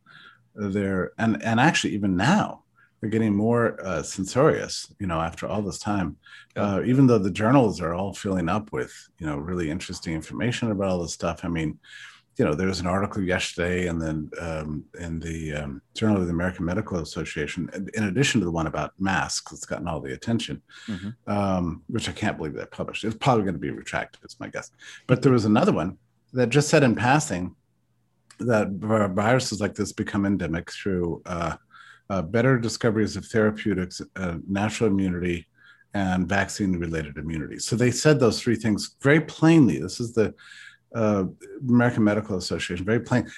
[0.55, 2.63] their and and actually even now
[2.99, 6.17] they're getting more uh, censorious you know after all this time
[6.55, 10.71] uh, even though the journals are all filling up with you know really interesting information
[10.71, 11.79] about all this stuff i mean
[12.37, 16.25] you know there was an article yesterday and then um, in the um, journal of
[16.27, 20.13] the american medical association in- addition to the one about masks that's gotten all the
[20.13, 21.13] attention Mhm.
[21.27, 24.47] um, which i can't believe they published it's probably going to be retracted it's my
[24.47, 24.71] guess
[25.07, 25.97] but there was another one
[26.33, 27.55] that just said in passing
[28.39, 31.55] that viruses like this become endemic through uh,
[32.09, 35.47] uh, better discoveries of therapeutics, uh, natural immunity,
[35.93, 37.59] and vaccine related immunity.
[37.59, 39.77] So they said those three things very plainly.
[39.79, 40.33] This is the
[40.95, 41.25] uh,
[41.67, 43.29] American Medical Association, very plain,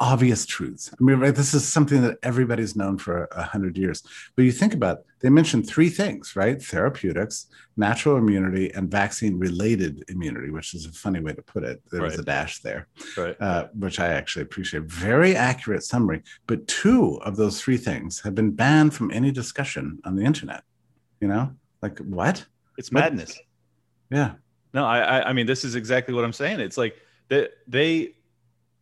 [0.00, 0.90] obvious truths.
[0.92, 4.02] I mean, right, this is something that everybody's known for a hundred years.
[4.36, 6.60] But you think about, it, they mentioned three things, right?
[6.62, 11.82] Therapeutics, natural immunity, and vaccine related immunity, which is a funny way to put it.
[11.90, 13.36] There was a dash there Right.
[13.40, 14.84] uh, which I actually appreciate.
[14.84, 16.22] Very accurate summary.
[16.46, 20.62] But two of those three things have been banned from any discussion on the internet.
[21.20, 22.44] You know, like what?
[22.78, 23.38] It's madness.
[24.10, 24.32] Yeah.
[24.74, 26.60] No, I, I, I mean, this is exactly what I'm saying.
[26.60, 26.96] It's like
[27.28, 28.14] that they,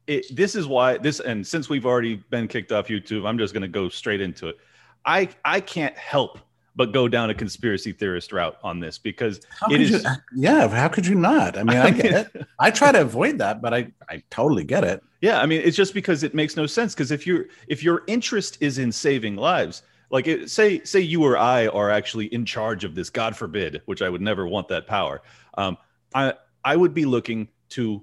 [0.06, 3.52] it, this is why this, and since we've already been kicked off YouTube, I'm just
[3.52, 4.58] going to go straight into it.
[5.04, 6.38] I, I can't help
[6.76, 9.90] but go down a conspiracy theorist route on this because How it is.
[9.90, 10.10] you?
[10.34, 10.68] Yeah.
[10.68, 11.58] How could you not?
[11.58, 12.46] I mean, I get it.
[12.58, 15.02] I try to avoid that, but I, I totally get it.
[15.20, 16.94] Yeah, I mean, it's just because it makes no sense.
[16.94, 21.24] Because if your if your interest is in saving lives, like it, say say you
[21.24, 24.68] or I are actually in charge of this, God forbid, which I would never want
[24.68, 25.22] that power.
[25.56, 25.76] Um,
[26.14, 28.02] I I would be looking to,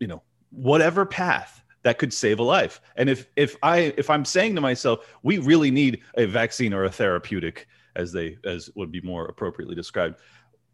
[0.00, 2.80] you know, whatever path that could save a life.
[2.96, 6.84] And if if I if I'm saying to myself, we really need a vaccine or
[6.84, 10.18] a therapeutic, as they as would be more appropriately described,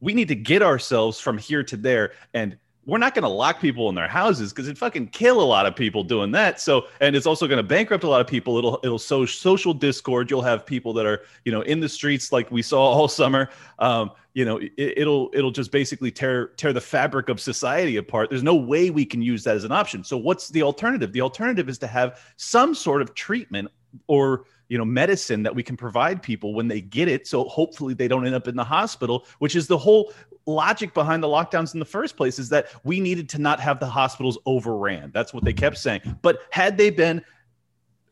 [0.01, 3.61] we need to get ourselves from here to there and we're not going to lock
[3.61, 6.61] people in their houses because it fucking kill a lot of people doing that.
[6.61, 8.57] So, and it's also going to bankrupt a lot of people.
[8.57, 10.31] It'll it'll sow social discord.
[10.31, 13.51] You'll have people that are you know in the streets like we saw all summer.
[13.79, 18.31] Um, you know, it, it'll it'll just basically tear tear the fabric of society apart.
[18.31, 20.03] There's no way we can use that as an option.
[20.03, 21.13] So, what's the alternative?
[21.13, 23.69] The alternative is to have some sort of treatment
[24.07, 27.27] or you know medicine that we can provide people when they get it.
[27.27, 30.15] So hopefully they don't end up in the hospital which is the whole
[30.47, 33.79] logic behind the lockdowns in the first place is that we needed to not have
[33.81, 35.11] the hospitals overran.
[35.13, 36.01] That's what they kept saying.
[36.23, 37.23] But had they been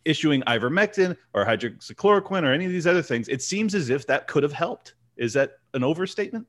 [0.04, 4.26] issuing ivermectin or hydroxychloroquine or any of these other things it seems as if that
[4.26, 4.94] could have helped.
[5.16, 6.46] Is that an overstatement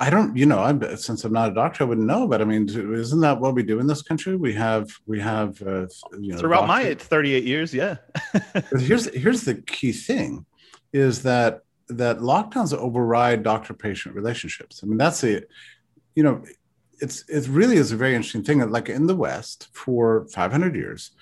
[0.00, 2.28] I don't, you know, I'm since I'm not a doctor, I wouldn't know.
[2.28, 4.36] But I mean, isn't that what we do in this country?
[4.36, 5.86] We have, we have, uh,
[6.20, 7.96] you know, throughout my 38 years yeah
[8.78, 10.46] here's here's the key thing,
[10.92, 14.80] is that that lockdowns override doctor-patient relationships.
[14.82, 15.42] I mean, that's a,
[16.14, 16.44] you know,
[17.00, 18.68] it's it really is a very interesting thing.
[18.70, 21.12] Like in the West, for 500 years,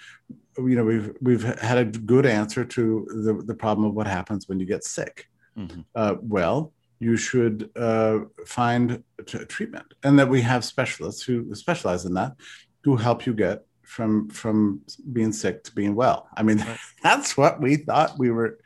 [0.58, 4.48] you know, we've we've had a good answer to the the problem of what happens
[4.48, 5.28] when you get sick.
[5.56, 5.84] Mhm.
[5.94, 12.04] Uh, well, you should uh, find t- treatment, and that we have specialists who specialize
[12.04, 12.36] in that,
[12.84, 14.80] who help you get from from
[15.12, 16.28] being sick to being well.
[16.36, 16.78] I mean, Right.
[17.02, 18.58] that's what we thought we were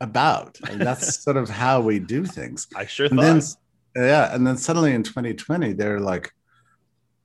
[0.00, 0.58] about.
[0.68, 2.66] And that's sort of how we do things.
[2.76, 3.56] i sure And thought
[3.94, 6.32] then, yeah, and then suddenly in 2020, they're like,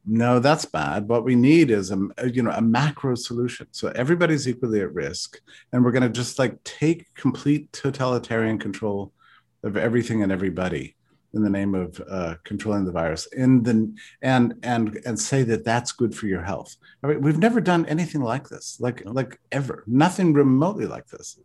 [0.06, 1.08] no, that's bad.
[1.08, 1.98] What we need is a
[2.28, 3.68] you know a macro solution.
[3.72, 5.40] So everybody's equally at risk,
[5.72, 9.14] and we're going to just like take complete totalitarian control
[9.64, 10.96] of everything and everybody
[11.34, 13.26] in the name of uh, controlling the virus.
[13.28, 16.76] In the and and and say that that's good for your health.
[17.04, 19.84] I mean, we've never done anything like this like like ever.
[19.88, 21.40] Nothing remotely like this.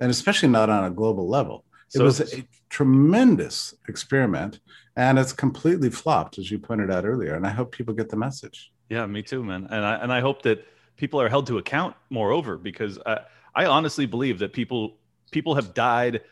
[0.00, 1.64] And especially not on a global level.
[1.94, 4.60] It so, was a tremendous experiment
[4.96, 8.16] and it's completely flopped as you pointed out earlier and i hope people get the
[8.16, 8.72] message.
[8.88, 9.68] Yeah me too man.
[9.70, 10.66] And i and i hope that
[10.96, 13.20] people are held to account moreover because i
[13.54, 14.96] i honestly believe that people
[15.30, 16.22] people have died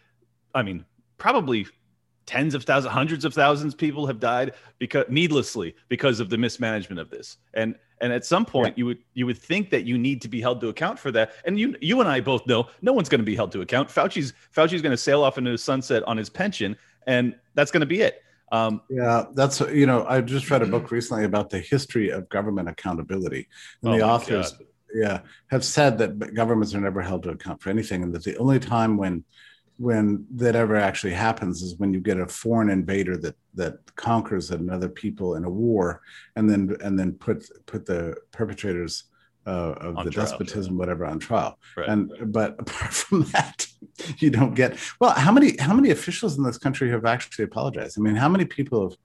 [0.55, 0.85] i mean
[1.23, 1.65] probably
[2.27, 6.37] tens of thousands, hundreds of thousands of people have died because needlessly because of the
[6.37, 7.37] mismanagement of this.
[7.55, 8.75] And and at some point yeah.
[8.81, 11.31] you would you would think that you need to be held to account for that.
[11.45, 13.89] And you you and I both know no one's going to be held to account.
[13.89, 17.83] Fauci's Fauci's going to sail off into the sunset on his pension, and that's going
[17.83, 18.21] to be it.
[18.51, 22.29] Um, yeah, that's you know I just read a book recently about the history of
[22.29, 23.47] government accountability,
[23.83, 24.67] and oh the authors God.
[24.93, 25.21] yeah
[25.53, 28.59] have said that governments are never held to account for anything, and that the only
[28.59, 29.25] time when
[29.79, 34.51] when that ever actually happens is when you get a foreign invader that that conquers
[34.51, 36.01] another people in a war
[36.37, 39.05] and then and then put put the perpetrators
[39.47, 40.79] uh, of on the trial, despotism, yeah.
[40.79, 41.59] whatever, on trial.
[41.77, 41.89] Right.
[41.89, 43.67] And but apart from that,
[44.19, 45.11] you don't get well.
[45.11, 47.99] How many how many officials in this country have actually apologized?
[47.99, 48.99] I mean, how many people have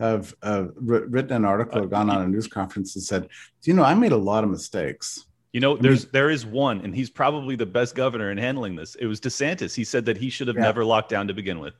[0.00, 3.28] have uh, written an article or gone on a news conference and said,
[3.64, 6.94] "You know, I made a lot of mistakes." You know, there's there is one, and
[6.94, 8.94] he's probably the best governor in handling this.
[8.94, 9.74] It was DeSantis.
[9.74, 10.62] He said that he should have yeah.
[10.62, 11.74] never locked down to begin with.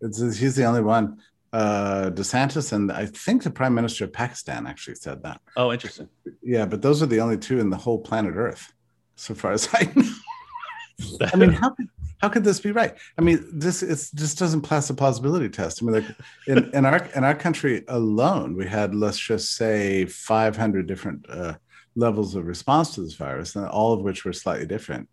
[0.00, 1.18] It's, he's the only one.
[1.50, 5.40] Uh, DeSantis and I think the Prime Minister of Pakistan actually said that.
[5.56, 6.08] Oh, interesting.
[6.42, 8.74] Yeah, but those are the only two in the whole planet Earth,
[9.16, 11.30] so far as I know.
[11.32, 11.88] I mean, how could
[12.18, 12.94] how could this be right?
[13.16, 15.82] I mean, this it's just doesn't pass the plausibility test.
[15.82, 20.04] I mean, like in, in our in our country alone, we had let's just say
[20.04, 21.54] 500 different uh,
[21.94, 25.08] levels of response to this virus, and all of which were slightly different.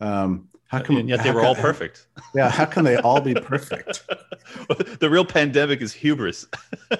[0.00, 0.96] Um, how come?
[0.96, 2.08] And yet they were all perfect.
[2.34, 4.04] Yeah, how can they all be perfect?
[5.00, 6.46] the real pandemic is hubris.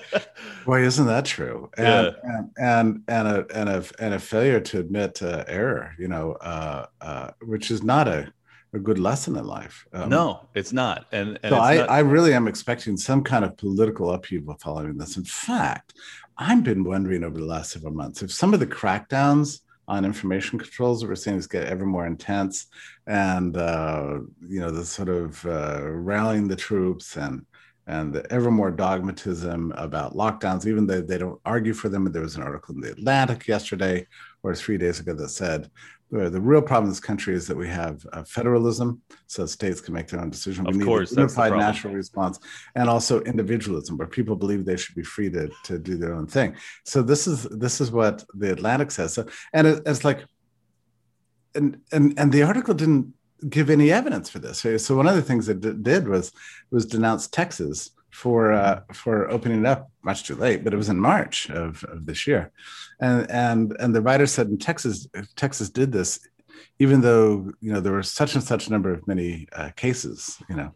[0.67, 1.71] Boy, isn't that true?
[1.77, 2.13] And yeah.
[2.23, 6.33] and and and a and a and a failure to admit uh, error, you know,
[6.35, 8.33] uh, uh, which is not a
[8.73, 9.87] a good lesson in life.
[9.93, 11.07] Um, no, it's not.
[11.13, 11.91] And, and so I, not...
[11.91, 15.17] I really am expecting some kind of political upheaval following this.
[15.17, 15.95] In fact,
[16.39, 20.59] I've been wondering over the last several months if some of the crackdowns on information
[20.59, 22.67] controls that we're seeing is get ever more intense,
[23.07, 27.47] and uh, you know the sort of uh, rallying the troops and
[27.87, 32.11] and the ever more dogmatism about lockdowns, even though they don't argue for them.
[32.11, 34.07] There was an article in the Atlantic yesterday
[34.43, 35.71] or three days ago that said
[36.11, 39.93] the real problem in this country is that we have uh, federalism, so states can
[39.93, 40.67] make their own decision.
[40.67, 42.39] Of we course, need a unified national response,
[42.77, 46.27] and also individualism, where people believe they should be free to, to do their own
[46.27, 46.55] thing.
[46.85, 49.15] So this is this is what the Atlantic says.
[49.15, 50.25] So, and it, it's like,
[51.55, 53.13] and and and the article didn't
[53.49, 54.61] give any evidence for this.
[54.85, 56.33] So one of the things it did was
[56.71, 60.89] was denounce Texas for uh, for opening it up much too late, but it was
[60.89, 62.51] in March of, of this year,
[62.99, 65.07] and and and the writer said in Texas
[65.37, 66.19] Texas did this,
[66.79, 70.57] even though you know there were such and such number of many uh, cases, you
[70.57, 70.73] know,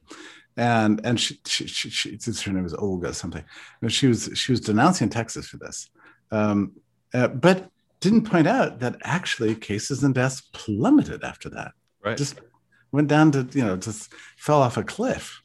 [0.58, 2.10] and and she, she, she, she
[2.44, 3.44] her name was Olga something,
[3.80, 5.88] and she was she was denouncing Texas for this,
[6.30, 6.72] um,
[7.14, 7.70] uh, but
[8.00, 11.72] didn't point out that actually cases and deaths plummeted after that.
[12.04, 12.18] Right.
[12.18, 12.38] Just
[12.92, 15.39] went down to you know just fell off a cliff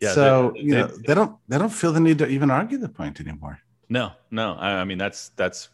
[0.00, 2.50] yeah, so they, you know they, they don't they don't feel the need to even
[2.50, 3.58] argue the point anymore.
[3.88, 4.54] No, no.
[4.54, 5.68] I, I mean that's that's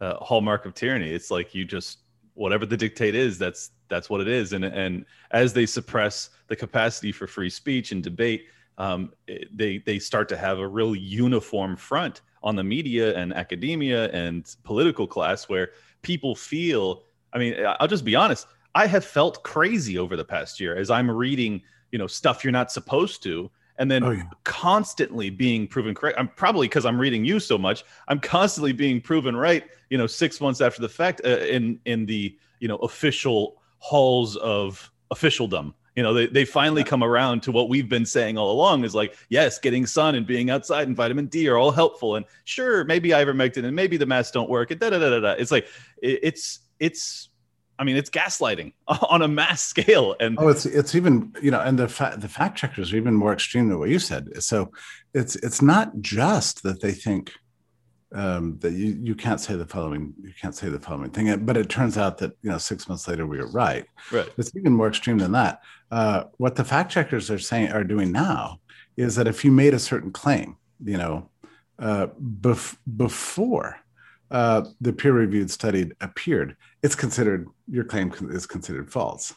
[0.00, 1.10] a hallmark of tyranny.
[1.10, 1.98] It's like you just
[2.34, 4.52] whatever the dictate is, that's that's what it is.
[4.52, 8.46] And and as they suppress the capacity for free speech and debate,
[8.78, 9.12] um,
[9.52, 14.56] they they start to have a real uniform front on the media and academia and
[14.64, 15.70] political class where
[16.02, 17.02] people feel.
[17.32, 18.46] I mean, I'll just be honest.
[18.74, 21.60] I have felt crazy over the past year as I'm reading
[21.92, 24.22] you know stuff you're not supposed to and then oh, yeah.
[24.44, 29.00] constantly being proven correct i'm probably because i'm reading you so much i'm constantly being
[29.00, 32.76] proven right you know six months after the fact uh, in in the you know
[32.76, 36.86] official halls of officialdom you know they, they finally yeah.
[36.86, 40.26] come around to what we've been saying all along is like yes getting sun and
[40.26, 44.06] being outside and vitamin d are all helpful and sure maybe ivermectin and maybe the
[44.06, 45.66] masks don't work and da da da da it's like
[46.02, 47.29] it, it's it's
[47.80, 50.14] I mean, it's gaslighting on a mass scale.
[50.20, 53.14] And oh, it's it's even you know, and the fa- the fact checkers are even
[53.14, 54.42] more extreme than what you said.
[54.42, 54.70] So
[55.14, 57.32] it's it's not just that they think
[58.14, 61.56] um, that you you can't say the following you can't say the following thing, but
[61.56, 63.86] it turns out that you know six months later we were right.
[64.12, 64.28] Right.
[64.36, 65.62] It's even more extreme than that.
[65.90, 68.60] Uh, what the fact checkers are saying are doing now
[68.98, 71.30] is that if you made a certain claim, you know,
[71.78, 73.79] uh, bef- before
[74.30, 79.34] uh, the peer-reviewed study appeared, it's considered your claim is considered false.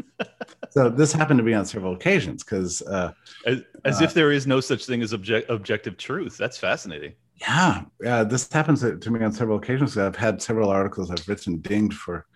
[0.70, 3.12] so this happened to me on several occasions because uh,
[3.46, 6.36] as, as uh, if there is no such thing as object, objective truth.
[6.36, 7.14] That's fascinating.
[7.40, 8.22] Yeah, yeah.
[8.22, 9.96] This happens to me on several occasions.
[9.96, 12.26] I've had several articles I've written dinged for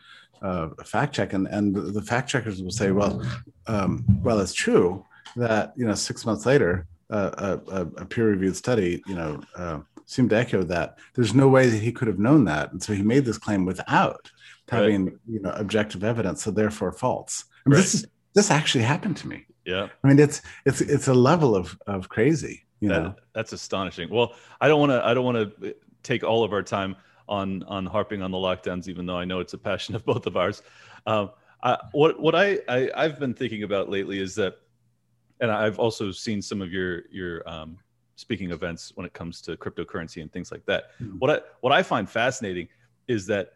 [0.43, 3.23] uh, a fact check, and and the fact checkers will say, well,
[3.67, 5.05] um, well, it's true
[5.37, 10.31] that you know six months later, uh, a, a peer-reviewed study, you know, uh, seemed
[10.31, 10.99] to echo that.
[11.15, 13.65] There's no way that he could have known that, and so he made this claim
[13.65, 14.31] without
[14.69, 15.15] having right.
[15.29, 17.45] you know objective evidence, so therefore false.
[17.67, 17.83] I mean, right.
[17.83, 19.47] This is this actually happened to me.
[19.65, 22.65] Yeah, I mean, it's it's it's a level of of crazy.
[22.81, 24.11] You that, know, that's astonishing.
[24.11, 25.05] Well, I don't want to.
[25.05, 26.97] I don't want to take all of our time
[27.29, 30.27] on on harping on the lockdowns, even though I know it's a passion of both
[30.27, 30.63] of ours.
[31.07, 31.31] Um,
[31.63, 34.57] I, what what I, I I've been thinking about lately is that,
[35.41, 37.79] and I've also seen some of your your um,
[38.17, 40.99] speaking events when it comes to cryptocurrency and things like that.
[41.01, 41.19] Mm-hmm.
[41.19, 42.69] What I what I find fascinating
[43.09, 43.55] is that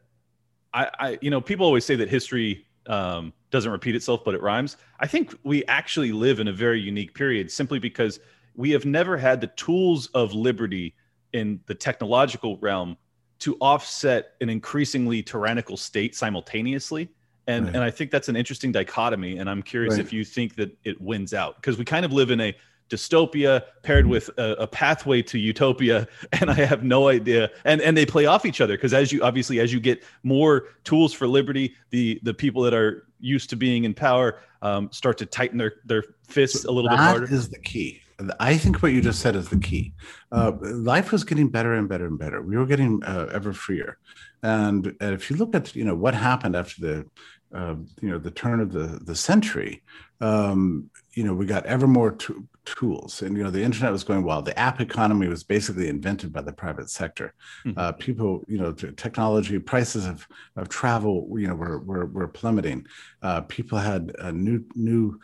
[0.75, 4.43] I, I you know people always say that history um, doesn't repeat itself, but it
[4.43, 4.77] rhymes.
[5.01, 8.19] I think we actually live in a very unique period simply because
[8.57, 10.95] we have never had the tools of liberty
[11.33, 12.97] in the technological realm
[13.41, 17.09] to offset an increasingly tyrannical state simultaneously.
[17.47, 17.75] And, right.
[17.77, 19.39] and I think that's an interesting dichotomy.
[19.39, 20.01] And I'm curious right.
[20.01, 22.57] if you think that it wins out because we kind of live in a
[22.89, 26.07] dystopia paired with a, a, pathway to utopia
[26.41, 29.22] and i have no idea and and they play off each other because as you
[29.22, 33.57] obviously as you get more tools for liberty the the people that are used to
[33.57, 37.49] being in power um, start to tighten their their fists a little bit harder is
[37.49, 38.01] the key
[38.41, 39.93] I think what you just said is the key.
[40.32, 42.43] Uh, life was getting better and better and better.
[42.43, 43.99] We were getting uh, ever freer,
[44.43, 47.07] and, and, if you look at you know what happened after the
[47.55, 49.82] uh, you know the turn of the the century,
[50.20, 52.34] um, you know we got ever more t-
[52.77, 54.45] tools, and you know the internet was going wild.
[54.45, 57.35] The app economy was basically invented by the private sector.
[57.64, 57.79] Mm-hmm.
[57.79, 62.87] Uh, people, you know, technology prices of of travel, you know, were were, were plummeting.
[63.23, 65.21] Uh, people had new new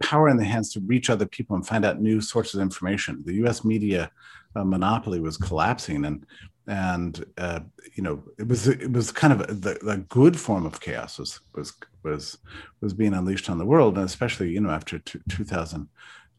[0.00, 3.22] power in the hands to reach other people and find out new sources of information.
[3.24, 3.64] The U.S.
[3.64, 4.10] media
[4.54, 6.26] uh, monopoly was collapsing, and
[6.66, 7.60] and uh,
[7.94, 11.40] you know it was it was kind of the, the good form of chaos was
[11.54, 12.38] was was
[12.80, 15.88] was being unleashed on the world, and especially you know after t- 2009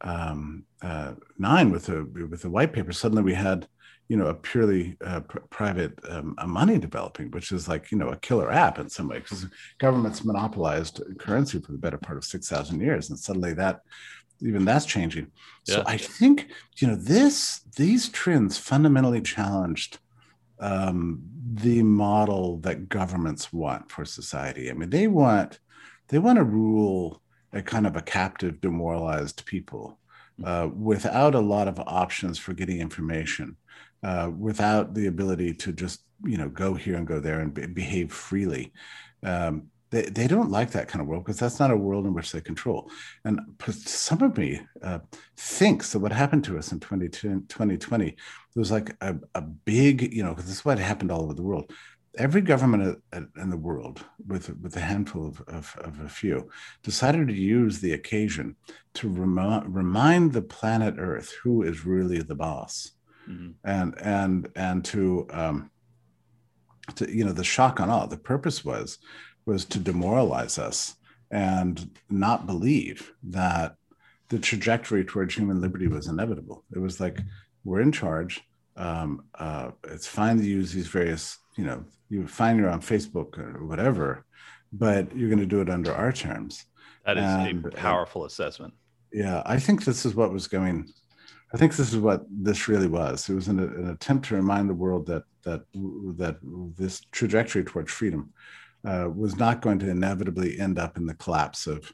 [0.01, 3.67] um, uh, nine with the with the white paper, suddenly we had
[4.09, 8.09] you know a purely uh, pr- private um, money developing which is like you know
[8.09, 9.45] a killer app in some way because
[9.79, 13.81] governments monopolized currency for the better part of 6000 years and suddenly that
[14.41, 15.27] even that's changing
[15.67, 15.75] yeah.
[15.75, 19.99] so i think you know this these trends fundamentally challenged
[20.59, 21.21] um,
[21.53, 25.59] the model that governments want for society i mean they want
[26.09, 27.21] they want to rule
[27.53, 29.99] a kind of a captive demoralized people
[30.43, 33.57] uh, without a lot of options for getting information
[34.03, 37.65] uh, without the ability to just you know go here and go there and be,
[37.65, 38.71] behave freely.
[39.23, 42.13] Um, they, they don't like that kind of world because that's not a world in
[42.13, 42.91] which they control.
[43.23, 43.39] And
[43.69, 44.99] some of me uh,
[45.37, 48.17] thinks that what happened to us in 2020
[48.55, 51.43] was like a, a big, you know, because this is what happened all over the
[51.43, 51.71] world.
[52.17, 56.49] Every government in the world, with with a handful of, of, of a few,
[56.83, 58.55] decided to use the occasion
[58.95, 62.91] to remi- remind the planet Earth who is really the boss
[63.29, 63.51] mm-hmm.
[63.63, 65.71] and and and to um,
[66.95, 68.99] to you know the shock on all the purpose was
[69.45, 70.95] was to demoralize us
[71.31, 73.75] and not believe that
[74.29, 76.63] the trajectory towards human liberty was inevitable.
[76.73, 77.19] It was like
[77.63, 78.41] we're in charge.
[78.75, 83.37] Um, uh, it's fine to use these various, you know, you find you're on Facebook
[83.37, 84.25] or whatever,
[84.71, 86.65] but you're going to do it under our terms.
[87.05, 88.73] That is and, a powerful uh, assessment.
[89.11, 90.87] Yeah, I think this is what was going
[91.53, 93.29] I think this is what this really was.
[93.29, 95.61] It was an, an attempt to remind the world that that
[96.17, 96.37] that
[96.77, 98.33] this trajectory towards freedom
[98.85, 101.91] uh, was not going to inevitably end up in the collapse of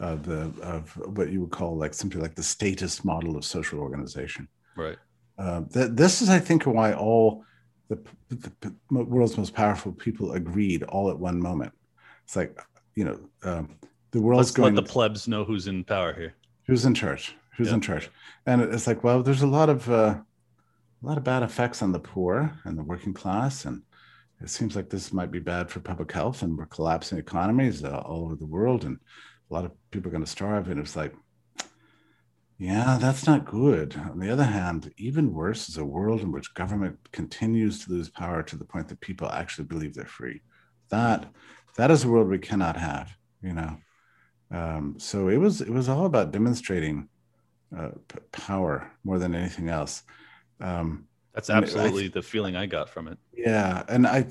[0.00, 3.78] uh, the of what you would call like simply like the statist model of social
[3.78, 4.48] organization.
[4.74, 4.96] Right.
[5.36, 7.44] Uh, that this is, I think, why all
[7.88, 7.98] the,
[8.60, 11.72] the, world's most powerful people agreed all at one moment.
[12.24, 12.58] It's like
[12.94, 13.76] you know um,
[14.10, 14.74] the world's Let's going.
[14.74, 16.34] Let the plebs know who's in power here.
[16.66, 17.36] Who's in charge?
[17.56, 18.10] who's in charge
[18.46, 20.16] and it's like well there's a lot of uh,
[21.02, 23.82] a lot of bad effects on the poor and the working class and
[24.40, 28.02] it seems like this might be bad for public health and we're collapsing economies uh,
[28.04, 28.98] all over the world and
[29.50, 31.14] a lot of people are going to starve and it's like
[32.58, 36.54] yeah that's not good on the other hand even worse is a world in which
[36.54, 40.40] government continues to lose power to the point that people actually believe they're free
[40.88, 41.26] that
[41.76, 43.10] that is a world we cannot have
[43.42, 43.76] you know
[44.52, 47.08] um, so it was it was all about demonstrating
[47.76, 50.04] uh, p- power more than anything else.
[50.60, 53.18] Um, That's And I- absolutely the feeling I got from it.
[53.32, 54.26] yeah, and I,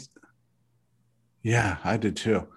[1.41, 2.47] yeah, I did too.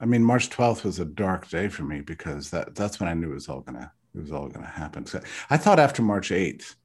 [0.00, 3.14] I mean, March twelfth was a dark day for me because that that's when I
[3.14, 5.06] knew it was all gonna it was all gonna happen.
[5.06, 6.76] So I thought after March eighth,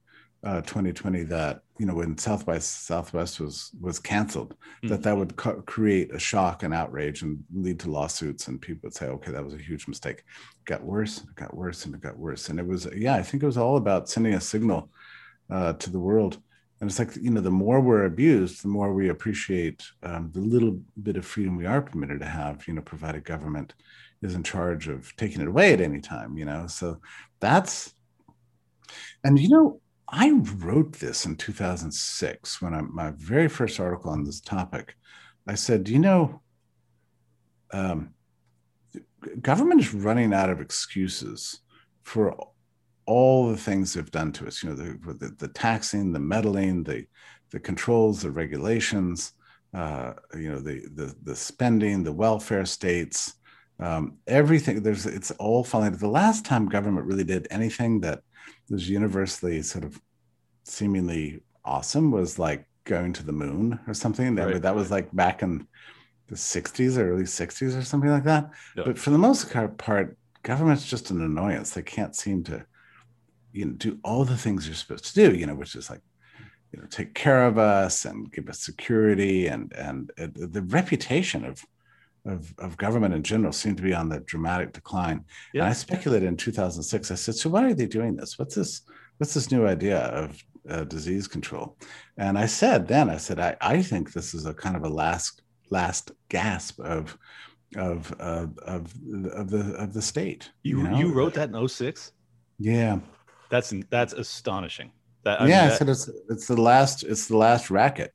[0.42, 4.54] uh, twenty twenty, that you know when South by Southwest was was canceled,
[4.84, 8.80] that that would co- create a shock and outrage and lead to lawsuits, and people
[8.84, 10.18] would say, okay, that was a huge mistake.
[10.18, 13.22] It got worse, it got worse, and it got worse, and it was yeah, I
[13.22, 14.90] think it was all about sending a signal
[15.50, 16.38] uh, to the world
[16.80, 20.40] and it's like you know the more we're abused the more we appreciate um, the
[20.40, 23.74] little bit of freedom we are permitted to have you know provided government
[24.22, 26.66] is in charge of taking it away at any time you know?
[26.66, 27.00] So
[27.40, 27.94] that's
[29.24, 34.24] and you know i wrote this in 2006 when i my very first article on
[34.24, 34.94] this topic.
[35.46, 36.42] I said you know
[37.72, 38.10] um,
[39.40, 41.60] government is running out of excuses
[42.02, 42.36] for
[43.06, 46.82] all the things they've done to us you know the, the, the taxing the meddling
[46.84, 47.04] the
[47.50, 49.32] the controls the regulations
[49.74, 53.34] uh, you know the, the the spending the welfare states
[53.80, 58.20] um, everything there's it's all falling the last time government really did anything that
[58.68, 60.00] was universally sort of
[60.64, 64.34] seemingly awesome was like going to the moon or something.
[64.34, 65.66] That, Right, that was like back in
[66.28, 68.50] the 60s or early 60s or something like that.
[68.76, 68.84] Yeah.
[68.86, 71.70] but for the most part government's just an annoyance.
[71.70, 72.64] They can't seem to
[73.52, 76.00] you know do all the things you're supposed to do you know which is like
[76.72, 81.44] you know take care of us and give us security and and uh, the reputation
[81.44, 81.64] of
[82.26, 85.62] of, of government in general seemed to be on the dramatic decline Yeah.
[85.62, 88.82] and i speculated in 2006 i said so why are they doing this what's this
[89.18, 91.76] what's this new idea of uh, disease control
[92.18, 94.88] and i said then i said I, I think this is a kind of a
[94.88, 97.16] last last gasp of
[97.76, 98.92] of of of,
[99.32, 100.98] of the of the state You know?
[100.98, 102.12] you wrote that in 06?
[102.58, 102.98] yeah
[103.50, 104.90] That's that's astonishing.
[105.24, 108.12] That I yeah, mean, I said it's it's the last it's the last racket.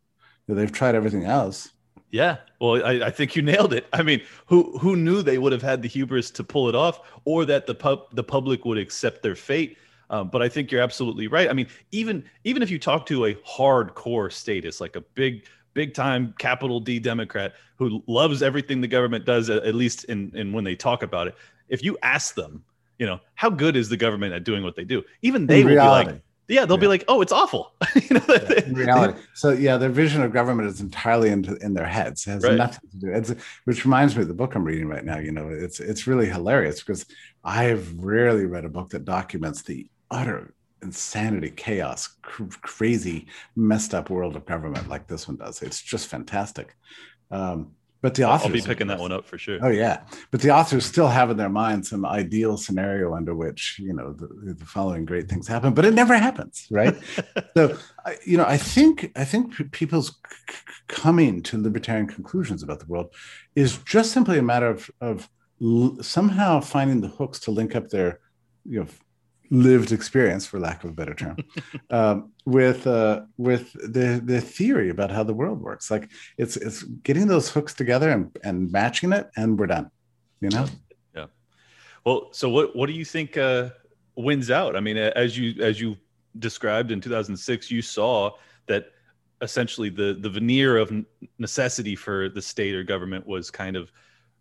[0.48, 1.70] They've tried everything else.
[2.16, 3.88] Yeah, well, I, I think you nailed it.
[3.92, 7.02] I mean, who who knew they would have had the hubris to pull it off,
[7.26, 9.78] or that the pub the public would accept their fate?
[10.10, 11.50] Um, but I think you're absolutely right.
[11.50, 15.94] I mean, even even if you talk to a hardcore statist, like a big big
[15.94, 20.54] time capital D Democrat who loves everything the government does, at, at least in in
[20.54, 21.36] when they talk about it,
[21.68, 22.64] if you ask them,
[22.98, 25.04] you know, how good is the government at doing what they do?
[25.22, 26.06] Even they In will reality.
[26.06, 27.74] be like, yeah, they'll be like, oh, it's awful.
[27.96, 28.36] you know,
[28.66, 29.20] in reality.
[29.34, 32.26] So yeah, their vision of government is entirely in, in their heads.
[32.28, 32.56] It has Right.
[32.58, 33.08] nothing to do.
[33.12, 33.34] It's,
[33.66, 35.18] which reminds me of the book I'm reading right now.
[35.18, 37.06] You know, it's it's really hilarious because
[37.44, 44.10] I've rarely read a book that documents the utter insanity, chaos, cr- crazy, messed up
[44.10, 45.62] world of government like this one does.
[45.64, 46.76] It's just fantastic.
[47.32, 47.72] Um,
[48.06, 49.58] but the authors I'll be picking that one up for sure.
[49.64, 53.80] Oh yeah, but the authors still have in their mind some ideal scenario under which
[53.80, 56.96] you know the, the following great things happen, but it never happens, right?
[57.58, 57.76] so
[58.06, 60.20] I- you know, I think I think people's
[60.88, 63.12] coming to libertarian conclusions about the world
[63.56, 65.28] is just simply a matter of of
[66.06, 68.20] somehow finding the hooks to link up their
[68.66, 68.88] you know
[69.50, 71.38] lived experience, for lack of a better term,
[71.90, 75.90] um, with uh, with the the theory about how the world works.
[75.92, 79.92] Like it's it's getting those hooks together and, and matching it, and we're done.
[80.42, 80.66] You know,
[81.16, 81.26] Yeah.
[82.06, 83.70] Well, so what what do you think uh,
[84.16, 84.76] wins out?
[84.76, 85.98] I mean, as you as you
[86.40, 88.32] described in 2006, you saw
[88.68, 88.88] that
[89.42, 90.92] essentially the the veneer of
[91.40, 93.92] necessity for the state or government was kind of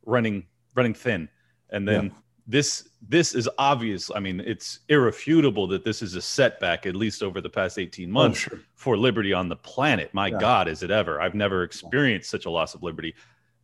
[0.05, 1.29] running running thin,
[1.71, 2.11] and then Yeah.
[2.47, 4.11] This this is obvious.
[4.15, 8.11] I mean, it's irrefutable that this is a setback, at least over the past 18
[8.11, 8.61] months sure.
[8.75, 10.13] for liberty on the planet.
[10.13, 10.39] My Yeah.
[10.39, 11.21] God, is it ever?
[11.21, 13.15] I've never experienced such a loss of liberty.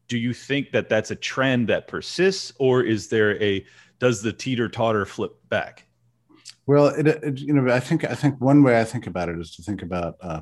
[0.08, 3.64] Do you think that that's a trend that persists, or is there a
[3.98, 5.86] does the teeter totter flip back?
[6.66, 9.38] Well, it, it, you know, I think I think one way I think about it
[9.38, 10.40] is to think about uh,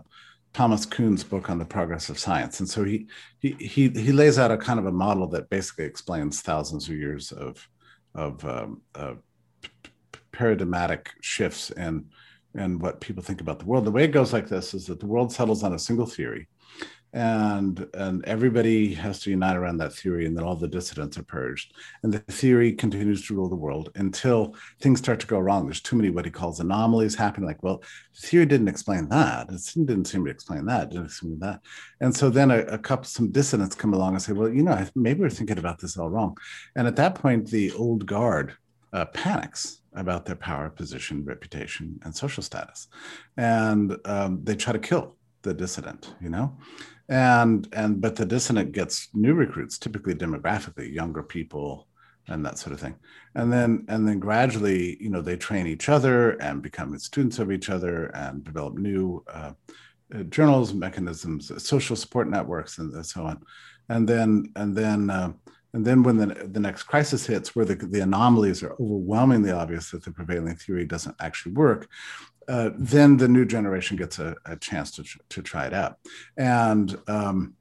[0.52, 3.08] Thomas Kuhn's book on the progress of science, and so he
[3.40, 6.94] he he he lays out a kind of a model that basically explains thousands of
[6.94, 7.68] years of
[8.18, 9.14] of um, uh,
[10.32, 12.04] paradigmatic shifts in
[12.54, 13.84] and what people think about the world.
[13.84, 16.48] The way it goes like this is that the world settles on a single theory,
[17.12, 21.24] and and everybody has to unite around that theory, and then all the dissidents are
[21.24, 25.66] purged, and the theory continues to rule the world until things start to go wrong.
[25.66, 27.46] There's too many what he calls anomalies happening.
[27.46, 27.82] Like, well,
[28.20, 29.50] the theory didn't explain that.
[29.50, 30.90] It didn't seem to explain that.
[30.90, 31.60] Didn't explain that.
[32.00, 34.86] And so then a, a couple, some dissidents come along and say, well, you know,
[34.94, 36.36] maybe we're thinking about this all wrong.
[36.76, 38.56] And at that point, the old guard
[38.92, 42.88] uh, panics about their power, position, reputation, and social status,
[43.36, 46.14] and um, they try to kill the dissident.
[46.20, 46.56] You know,
[47.08, 51.88] and and but the dissident gets new recruits, typically demographically younger people
[52.28, 52.94] and that sort of thing
[53.34, 57.50] and then and then gradually you know they train each other and become students of
[57.50, 59.52] each other and develop new uh,
[60.14, 63.40] uh, journals mechanisms social support networks and, so on
[63.88, 65.32] and then and then uh,
[65.74, 69.90] and then when the, the next crisis hits where the, the anomalies are overwhelmingly obvious
[69.90, 71.88] that the prevailing theory doesn't actually work
[72.48, 75.96] uh, then the new generation gets a, a chance to, to try it out
[76.36, 77.54] and um,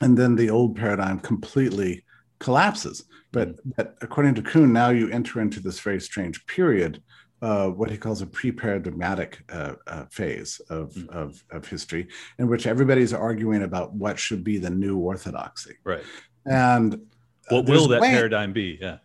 [0.00, 2.04] and then the old paradigm completely
[2.38, 3.04] collapses.
[3.32, 3.70] But, mm-hmm.
[3.76, 7.02] but according to Kuhn, now you enter into this very strange period,
[7.40, 11.16] uh, what he calls a pre-paradigmatic uh, uh, phase of, mm-hmm.
[11.16, 12.08] of, of history,
[12.38, 15.76] in which everybody's arguing about what should be the new orthodoxy.
[15.84, 16.02] Right.
[16.50, 17.06] And
[17.48, 18.78] what will that way, paradigm be?
[18.80, 18.98] Yeah.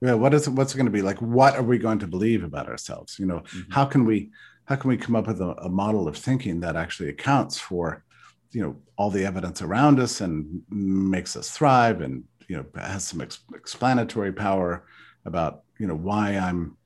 [0.00, 0.14] Yeah.
[0.14, 1.18] What is what's it going to be like?
[1.18, 3.18] What are we going to believe about ourselves?
[3.18, 3.70] You know, mm-hmm.
[3.70, 4.30] how can we
[4.64, 8.04] how can we come up with a, a model of thinking that actually accounts for
[8.52, 13.04] you know all the evidence around us and makes us thrive and you know has
[13.04, 14.84] some ex- explanatory power
[15.24, 16.76] about you know why i'm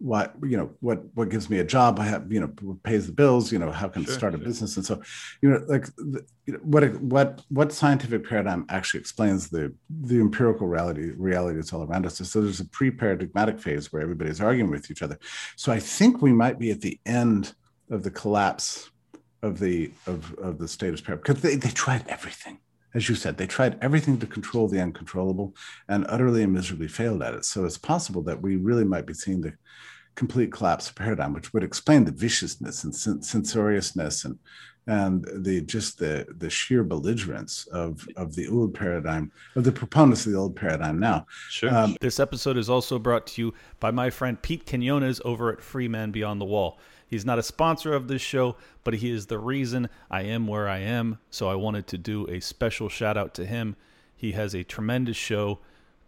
[0.00, 3.12] what you know what what gives me a job i have you know pays the
[3.12, 4.76] bills you know how can sure, start a business?
[4.76, 5.02] And so
[5.42, 10.20] you know like the, you know, what what what scientific paradigm actually explains the the
[10.20, 14.70] empirical reality reality that's all around us so there's a pre-paradigmatic phase where everybody's arguing
[14.70, 15.18] with each other.
[15.56, 17.54] So i think we might be at the end
[17.90, 18.90] of the collapse
[19.42, 22.58] of the of, of the statist paradigm because they, they tried everything
[22.94, 25.54] as you said they tried everything to control the uncontrollable
[25.88, 27.44] and utterly and miserably failed at it.
[27.44, 29.54] So it's possible that we really might be seeing the
[30.14, 32.92] complete collapse of paradigm which would explain the viciousness and
[33.24, 34.38] censoriousness and
[34.88, 40.26] and the just the the sheer belligerence of of the old paradigm of the proponents
[40.26, 43.90] of the old paradigm now sure um, this episode is also brought to you by
[43.90, 47.94] my friend pete quinones over at free man beyond the wall He's not a sponsor
[47.94, 51.18] of this show, but he is the reason I am where I am.
[51.30, 53.76] So I wanted to do a special shout out to him.
[54.14, 55.60] He has a tremendous show,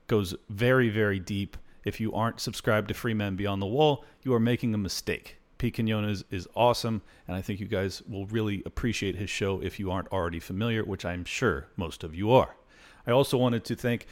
[0.08, 1.56] goes very, very deep.
[1.84, 5.39] If you aren't subscribed to Free Man Beyond the Wall, you are making a mistake.
[5.60, 9.78] Pete Quinones is awesome, and I think you guys will really appreciate his show if
[9.78, 12.56] you aren't already familiar, which I'm sure most of you are.
[13.06, 14.06] I also wanted to thank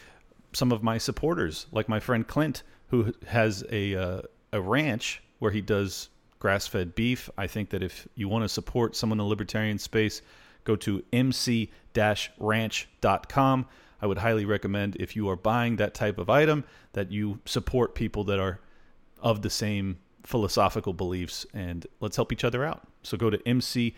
[0.53, 4.22] some of my supporters, like my friend Clint, who has a uh,
[4.53, 7.30] a ranch where he does grass fed beef.
[7.38, 10.20] I think that if you want to support someone in the libertarian space,
[10.64, 11.70] go to mc
[12.38, 13.66] ranch.com.
[14.03, 17.94] I would highly recommend if you are buying that type of item that you support
[17.94, 18.61] people that are
[19.22, 19.96] of the same
[20.29, 22.87] philosophical beliefs and let's help each other out.
[23.03, 23.97] So go to mc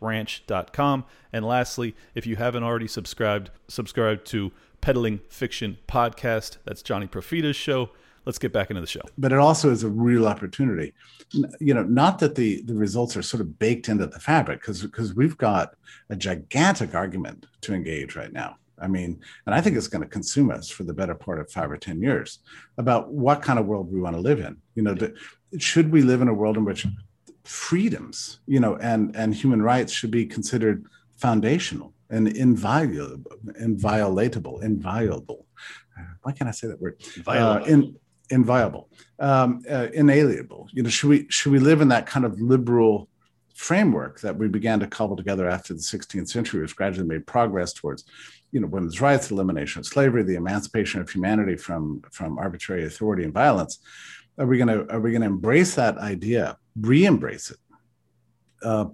[0.00, 1.04] ranch.com.
[1.32, 4.50] And lastly, if you haven't already subscribed, subscribe to
[4.80, 6.56] Peddling Fiction Podcast.
[6.64, 7.90] That's Johnny Profita's show
[8.26, 9.00] let's get back into the show.
[9.16, 10.92] But it also is a real opportunity.
[11.58, 14.82] You know, not that the the results are sort of baked into the fabric, because
[14.82, 15.74] because we've got
[16.10, 18.56] a gigantic argument to engage right now.
[18.80, 21.50] I mean, and I think it's going to consume us for the better part of
[21.50, 22.40] five or ten years
[22.78, 24.56] about what kind of world we want to live in.
[24.74, 24.96] You know,
[25.58, 26.86] should we live in a world in which
[27.44, 30.84] freedoms, you know, and and human rights should be considered
[31.16, 35.46] foundational and inviolable, inviolatable, inviolable.
[36.22, 37.00] Why can't I say that word?
[37.26, 37.96] Uh, in,
[38.30, 40.68] inviolable, um, uh, inalienable.
[40.72, 43.08] You know, should we should we live in that kind of liberal
[43.54, 47.74] framework that we began to cobble together after the 16th century, which gradually made progress
[47.74, 48.04] towards,
[48.52, 53.24] you know, women's rights, elimination of slavery, the emancipation of humanity from from arbitrary authority
[53.24, 53.78] and violence?
[54.38, 57.58] Are we going to are we going to embrace that idea, re-embrace it?
[58.62, 58.86] Uh,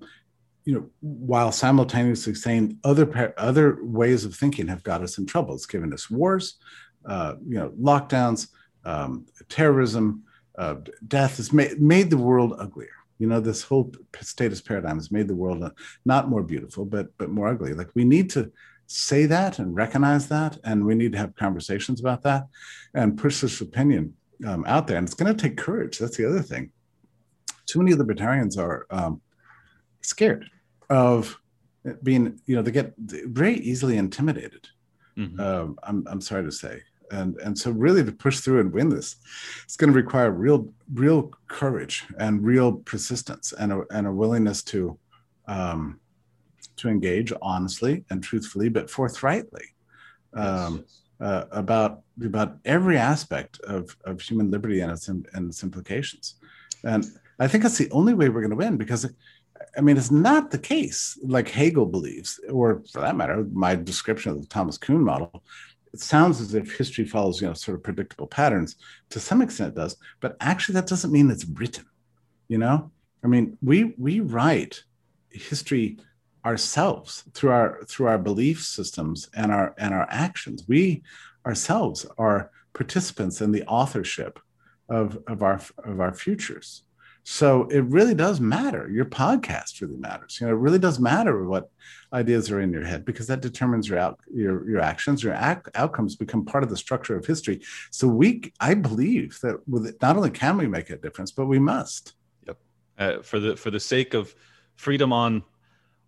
[0.64, 5.54] you know, while simultaneously saying other other ways of thinking have got us in trouble.
[5.54, 6.58] It's given us wars,
[7.06, 8.48] uh, you know, lockdowns,
[8.84, 10.24] um, terrorism,
[10.58, 10.76] uh,
[11.06, 12.88] death has made, made the world uglier.
[13.18, 15.70] You know, this whole statist paradigm has made the world
[16.04, 17.72] not more beautiful, but but more ugly.
[17.72, 18.52] Like we need to
[18.86, 22.46] say that and recognize that, and we need to have conversations about that,
[22.94, 24.14] and push this opinion
[24.46, 24.98] um, out there.
[24.98, 25.98] And it's going to take courage.
[25.98, 26.70] That's the other thing.
[27.66, 29.20] Too many libertarians are um,
[30.00, 30.48] scared
[30.88, 31.36] of
[32.02, 34.68] being, you know, they get very easily intimidated.
[35.16, 35.40] Mm-hmm.
[35.40, 38.88] Um, I'm, I'm sorry to say and and so really to push through and win
[38.88, 39.16] this
[39.64, 44.62] it's going to require real real courage and real persistence and a, and a willingness
[44.62, 44.98] to
[45.48, 46.00] um,
[46.76, 49.64] to engage honestly and truthfully but forthrightly
[50.34, 51.02] um, yes.
[51.20, 56.36] uh, about about every aspect of, of human liberty and its, and its implications
[56.84, 57.06] and
[57.38, 59.06] i think that's the only way we're going to win because
[59.74, 64.32] I mean, it's not the case like Hegel believes, or for that matter, my description
[64.32, 65.42] of the Thomas Kuhn model
[65.96, 68.76] it sounds as if history follows, you know, sort of predictable patterns.
[69.10, 71.86] To some extent, it does, but actually, that doesn't mean it's written.
[72.48, 72.90] You know,
[73.24, 74.84] I mean, we we write
[75.30, 75.98] history
[76.46, 80.64] ourselves through our through our belief systems and our and our actions.
[80.68, 81.02] We
[81.44, 84.38] ourselves are participants in the authorship
[84.88, 86.82] of, of our of our futures.
[87.28, 88.88] So it really does matter.
[88.88, 90.38] Your podcast really matters.
[90.40, 91.68] You know, it really does matter what
[92.12, 95.24] ideas are in your head because that determines your out, your your actions.
[95.24, 97.60] Your act, outcomes become part of the structure of history.
[97.90, 101.46] So we, I believe that with it, not only can we make a difference, but
[101.46, 102.14] we must.
[102.46, 102.58] Yep.
[102.96, 104.32] Uh, for the for the sake of
[104.76, 105.42] freedom on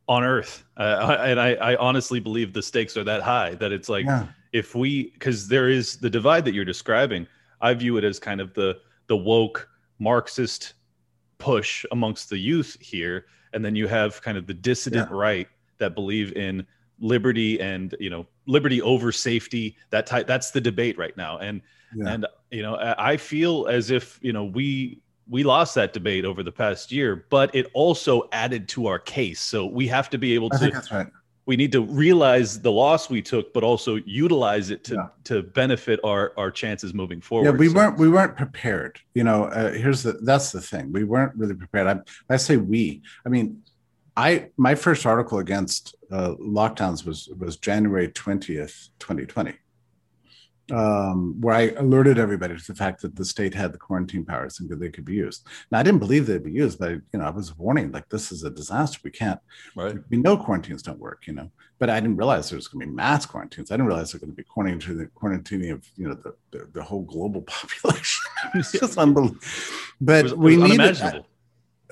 [0.09, 3.89] on Earth, uh, and I, I honestly believe the stakes are that high that it's
[3.89, 4.27] like yeah.
[4.53, 7.27] if we because there is the divide that you're describing.
[7.61, 8.79] I view it as kind of the
[9.09, 10.75] the woke Marxist
[11.39, 15.17] push amongst the youth here and then you have kind of the dissident yeah.
[15.17, 15.49] right
[15.79, 16.67] that believe in
[17.01, 21.63] liberty and you know liberty over safety that type that's the debate right now and
[21.95, 22.09] yeah.
[22.09, 26.43] and you know i feel as if you know we we lost that debate over
[26.43, 30.35] the past year but it also added to our case so we have to be
[30.35, 31.09] able to that's right
[31.49, 35.07] we need to realize the loss we took, but also utilize it to yeah.
[35.25, 37.47] to benefit our our chances moving forward.
[37.47, 37.75] Yeah, we so.
[37.75, 39.01] weren't we weren't prepared.
[39.15, 40.93] You know, uh, here's the that's the thing.
[40.93, 41.87] We weren't really prepared.
[41.87, 43.01] I I say we.
[43.25, 43.63] I mean,
[44.15, 49.55] I my first article against uh, lockdowns was was January twentieth, twenty twenty
[50.71, 54.61] um, where I alerted everybody to the fact that the state had the quarantine powers
[54.61, 55.47] and that they could be used.
[55.71, 58.33] Now, I didn't believe they'd be used, but you know, I was warning like this
[58.33, 59.01] is a disaster.
[59.03, 59.41] We can't.
[59.75, 59.97] Right.
[60.11, 62.87] We know quarantines don't work, you know, but I didn't realize there was going to
[62.87, 63.71] be mass quarantines.
[63.71, 66.69] I didn't realize there was going to be quarantine quarantining of you know the the,
[66.73, 68.23] the whole global population.
[68.55, 69.41] it's just unbelievable.
[70.01, 71.25] But it was, we needed.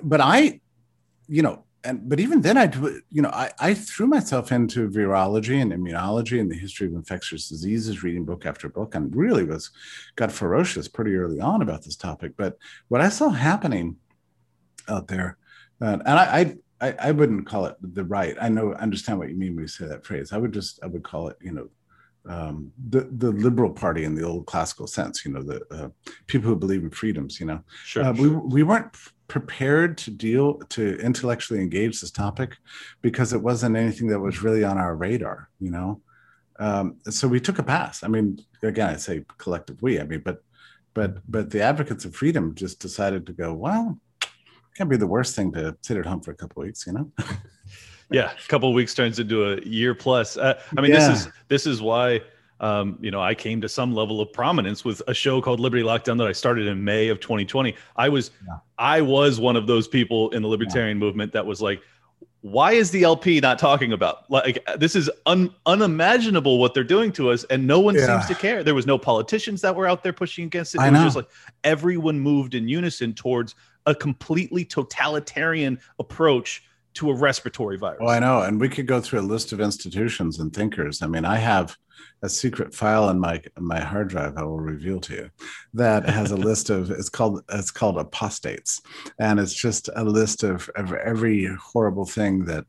[0.02, 0.60] But I,
[1.26, 2.70] you know, and but even then, I
[3.10, 7.48] you know I, I threw myself into virology and immunology and the history of infectious
[7.48, 9.70] diseases, reading book after book, and really was
[10.16, 12.32] got ferocious pretty early on about this topic.
[12.36, 12.58] But
[12.88, 13.96] what I saw happening
[14.88, 15.38] out there,
[15.80, 18.36] uh, and I, I I wouldn't call it the right.
[18.40, 20.32] I know understand what you mean when you say that phrase.
[20.32, 21.68] I would just I would call it you know
[22.28, 25.24] um, the the liberal party in the old classical sense.
[25.24, 25.88] You know the uh,
[26.26, 27.38] people who believe in freedoms.
[27.40, 28.96] You know, sure, uh, we we weren't
[29.28, 32.56] prepared to deal to intellectually engage this topic
[33.02, 36.00] because it wasn't anything that was really on our radar you know?
[36.58, 38.02] Um, so we took a pass.
[38.02, 40.42] I mean again i say collective we i mean but
[40.94, 43.98] but but the advocates of freedom just decided to go well
[44.76, 47.10] can't be the worst thing to sit at home for a couple weeks you know?
[48.08, 50.36] Yeah a couple weeks turns into a year plus.
[50.36, 51.08] Uh, i mean yeah.
[51.08, 52.20] this is this is why
[52.60, 55.82] um, you know, I came to some level of prominence with a show called Liberty
[55.82, 57.74] Lockdown that I started in May of 2020.
[57.96, 58.58] I was, yeah.
[58.78, 61.04] I was one of those people in the libertarian yeah.
[61.04, 61.82] movement that was like,
[62.42, 67.10] why is the LP not talking about like this is un, unimaginable what they're doing
[67.12, 68.06] to us, and no one yeah.
[68.06, 68.62] seems to care.
[68.62, 70.78] There was no politicians that were out there pushing against it.
[70.78, 71.04] It I was know.
[71.06, 71.28] just like
[71.64, 76.62] everyone moved in unison towards a completely totalitarian approach
[76.94, 77.98] to a respiratory virus.
[78.00, 78.42] Oh, I know.
[78.42, 81.02] And we could go through a list of institutions and thinkers.
[81.02, 81.76] I mean, I have
[82.22, 85.30] a secret file in my my hard drive I will reveal to you
[85.74, 88.80] that has a list of it's called it's called apostates.
[89.18, 92.64] And it's just a list of, of every horrible thing that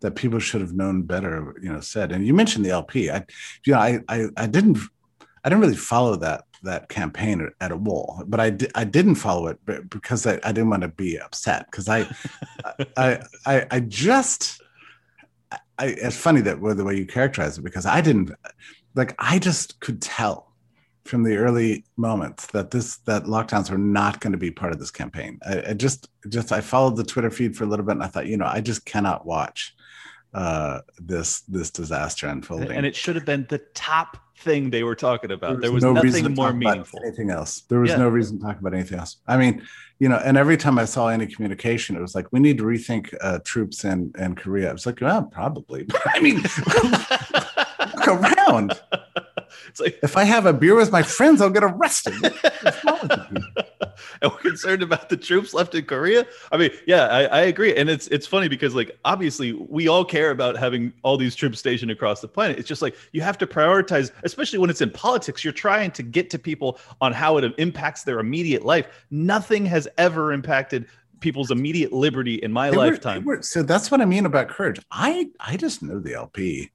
[0.00, 2.12] that people should have known better, you know, said.
[2.12, 3.10] And you mentioned the LP.
[3.10, 3.24] I
[3.66, 4.78] you know, I I, I didn't
[5.44, 9.16] I didn't really follow that that campaign at, a wall, but I, di- I didn't
[9.16, 9.58] follow it
[9.90, 12.08] because I, I didn't want to be upset because I,
[12.96, 14.60] I, I, I just,
[15.78, 18.30] I, it's funny that the way you characterize it because I didn't,
[18.94, 20.52] like, I just could tell
[21.04, 24.78] from the early moments that this that lockdowns were not going to be part of
[24.78, 25.38] this campaign.
[25.44, 28.06] I, I, just just I followed the Twitter feed for a little bit and I
[28.06, 29.74] thought, you know, I just cannot watch
[30.34, 32.72] uh, this this disaster unfolding.
[32.72, 35.60] And it should have been the top thing they were talking about.
[35.60, 37.00] There was, there was no nothing more meaningful.
[37.04, 37.62] anything else.
[37.62, 37.98] There was yeah.
[37.98, 39.16] no reason to talk about anything else.
[39.26, 39.62] I mean,
[39.98, 42.64] you know, and every time I saw any communication, it was like, we need to
[42.64, 44.70] rethink uh, troops in in Korea.
[44.70, 45.86] I was like, well, probably.
[46.06, 46.42] I mean.
[49.72, 52.12] It's like if I have a beer with my friends, I'll get arrested.
[52.22, 53.42] and
[54.22, 56.26] we're concerned about the troops left in Korea.
[56.52, 60.04] I mean, yeah, I, I, agree, and it's it's funny because like obviously we all
[60.04, 62.58] care about having all these troops stationed across the planet.
[62.58, 65.42] It's just like you have to prioritize, especially when it's in politics.
[65.42, 69.06] You're trying to get to people on how it impacts their immediate life.
[69.10, 70.86] Nothing has ever impacted
[71.22, 73.24] people's immediate liberty in my they lifetime.
[73.24, 74.80] Were, were, so that's what I mean about courage.
[74.90, 76.70] I I just know the LP.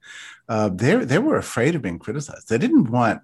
[0.48, 2.48] Uh, they they were afraid of being criticized.
[2.48, 3.20] They didn't want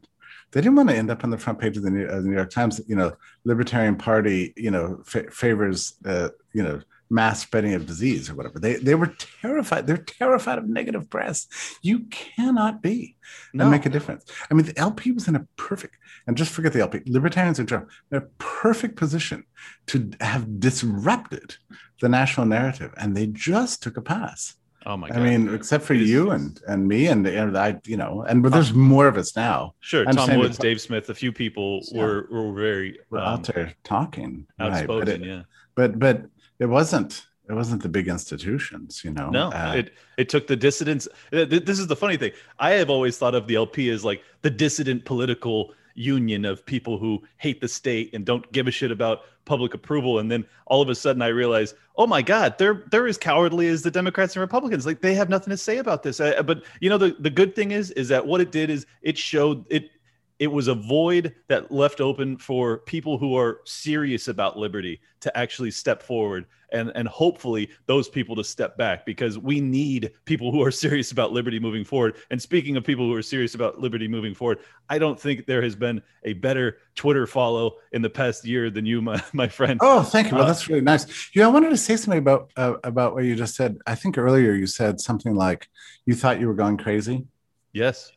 [0.52, 2.28] they didn't want to end up on the front page of the New, uh, the
[2.28, 2.80] New York Times.
[2.86, 6.80] You know, Libertarian Party you know fa- favors uh, you know
[7.10, 8.58] mass spreading of disease or whatever.
[8.58, 9.86] They they were terrified.
[9.86, 11.46] They're terrified of negative press.
[11.82, 13.16] You cannot be
[13.52, 13.64] no.
[13.64, 14.24] and make a difference.
[14.50, 15.96] I mean, the LP was in a perfect
[16.26, 17.02] and just forget the LP.
[17.06, 19.44] Libertarians in general, in a perfect position
[19.86, 21.56] to have disrupted
[22.00, 24.56] the national narrative, and they just took a pass.
[24.86, 25.18] Oh my god!
[25.18, 28.52] I mean, except for you and and me and, and I, you know, and but
[28.52, 29.74] there's more of us now.
[29.80, 32.02] sure, I'm Tom Woods, Dave Smith, a few people Yeah.
[32.02, 34.72] were were very We're um, out there talking, right?
[34.72, 34.98] outspoken.
[35.00, 35.42] But it, yeah.
[35.74, 36.26] but but
[36.58, 39.28] it wasn't it wasn't the big institutions, you know.
[39.30, 41.06] No, Uh, it it took the dissidents.
[41.30, 42.32] th- th- This is the funny thing.
[42.58, 46.98] I have always thought of the LP as like the dissident political union of people
[46.98, 50.18] who hate the state and don't give a shit about public approval.
[50.18, 53.68] And then all of a sudden, I realize, oh my god, they're they're as cowardly
[53.68, 54.86] as the Democrats and Republicans.
[54.86, 56.20] Like they have nothing to say about this.
[56.20, 58.86] Uh, but you know, the the good thing is, is that what it did is
[59.02, 59.90] it showed it.
[60.38, 65.36] It was a void that left open for people who are serious about liberty to
[65.36, 70.50] actually step forward and and hopefully those people to step back because we need people
[70.50, 73.78] who are serious about liberty moving forward and speaking of people who are serious about
[73.78, 74.58] liberty moving forward
[74.90, 78.84] i don't think there has been a better twitter follow in the past year than
[78.84, 80.34] you my, my friend Oh, thank you.
[80.34, 81.30] Well, Uh, that's really nice.
[81.34, 83.78] Yeah, I wanted to say something about uh, about what you just said.
[83.86, 85.68] I think earlier you said something like
[86.06, 87.26] you thought you were going crazy,
[87.72, 88.12] yes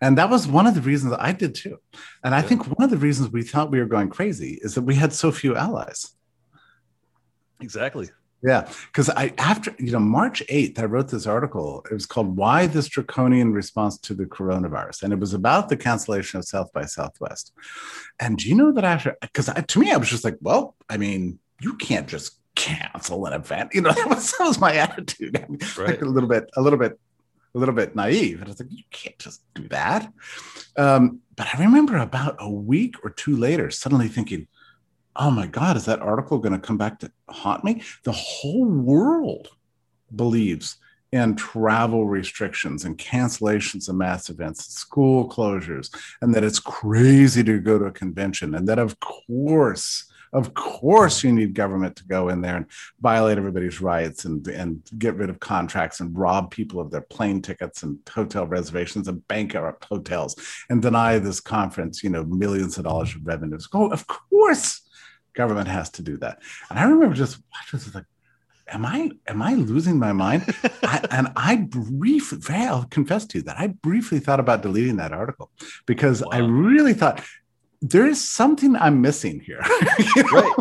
[0.00, 1.78] and that was one of the reasons I did too.
[2.24, 2.48] And I Yeah.
[2.48, 5.12] think one of the reasons we thought we were going crazy is that we had
[5.12, 6.12] so few allies.
[7.60, 8.08] exactly
[8.42, 11.84] Yeah, because I after you know March eighth, I wrote this article.
[11.90, 15.76] It was called "Why This Draconian Response to the Coronavirus," and it was about the
[15.76, 17.52] cancellation of South by Southwest.
[18.20, 19.16] And do you know that after?
[19.22, 23.32] Because to me, I was just like, well, I mean, you can't just cancel an
[23.32, 23.70] event.
[23.74, 25.34] You know, that was, that was my attitude.
[25.42, 25.88] I mean, Right.
[25.88, 27.00] Like a little bit, a little bit,
[27.56, 28.40] a little bit naive.
[28.40, 30.12] And I was like, you can't just do that.
[30.76, 34.46] Um, but I remember about a week or two later, suddenly thinking,
[35.16, 37.82] oh my God, is that article going to come back to haunt me?
[38.04, 39.48] The whole world
[40.14, 40.76] believes
[41.12, 47.58] in travel restrictions and cancellations of mass events, school closures, and that it's crazy to
[47.58, 48.54] go to a convention.
[48.54, 52.66] And that, of course, of course, you need government to go in there and
[53.00, 57.42] violate everybody's rights and, and get rid of contracts and rob people of their plane
[57.42, 60.36] tickets and hotel reservations and bankrupt hotels
[60.68, 63.68] and deny this conference, you know, millions of dollars of revenues.
[63.72, 64.82] Oh, of course,
[65.34, 66.40] government has to do that.
[66.70, 68.04] And I remember just watching this like,
[68.68, 70.44] am I am I losing my mind?
[70.82, 75.12] I, and I briefly, I'll confess to you that I briefly thought about deleting that
[75.12, 75.50] article
[75.86, 77.24] because I really thought
[77.90, 79.62] there is something I'm missing here.
[80.16, 80.40] You know?
[80.40, 80.52] right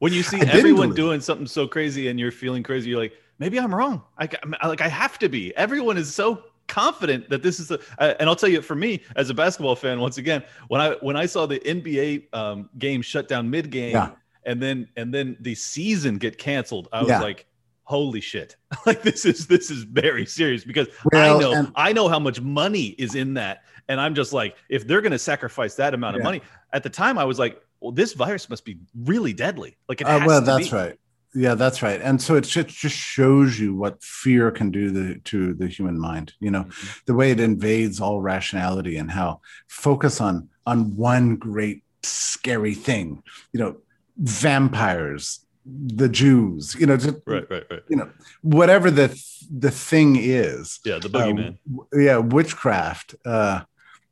[0.00, 3.14] when you see I everyone doing something so crazy and you're feeling crazy you're like
[3.38, 4.28] maybe i'm wrong i
[4.66, 7.78] like i have to be everyone is so confident that this is a
[8.20, 11.16] and i'll tell you for me as a basketball fan once again when i when
[11.16, 14.10] i saw the nba um, game shut down mid game Yeah.
[14.44, 17.20] and then and then the season get canceled i was Yeah.
[17.20, 17.46] like
[17.84, 18.56] holy shit
[18.86, 22.18] like this is this is very serious because Well, i know and- i know how
[22.18, 25.94] much money is in that and i'm just like if they're going to sacrifice that
[25.94, 26.40] amount of money
[26.72, 30.06] at the time i was like well this virus must be really deadly like it
[30.06, 30.76] Uh, well, to that's be.
[30.76, 30.98] right.
[31.36, 32.00] Yeah, that's right.
[32.00, 35.98] And so it just, just shows you what fear can do the, to the human
[35.98, 36.32] mind.
[36.38, 37.04] You know, Mhm.
[37.06, 43.24] the way it invades all rationality and how focus on on one great scary thing.
[43.52, 43.76] You know,
[44.16, 46.76] vampires, the Jews.
[46.78, 48.08] You know, just, right right right you know,
[48.42, 49.08] whatever the
[49.50, 50.78] the thing is.
[50.84, 53.14] yeah the uh, boogeyman w- yeah, witchcraft.
[53.24, 53.62] Uh,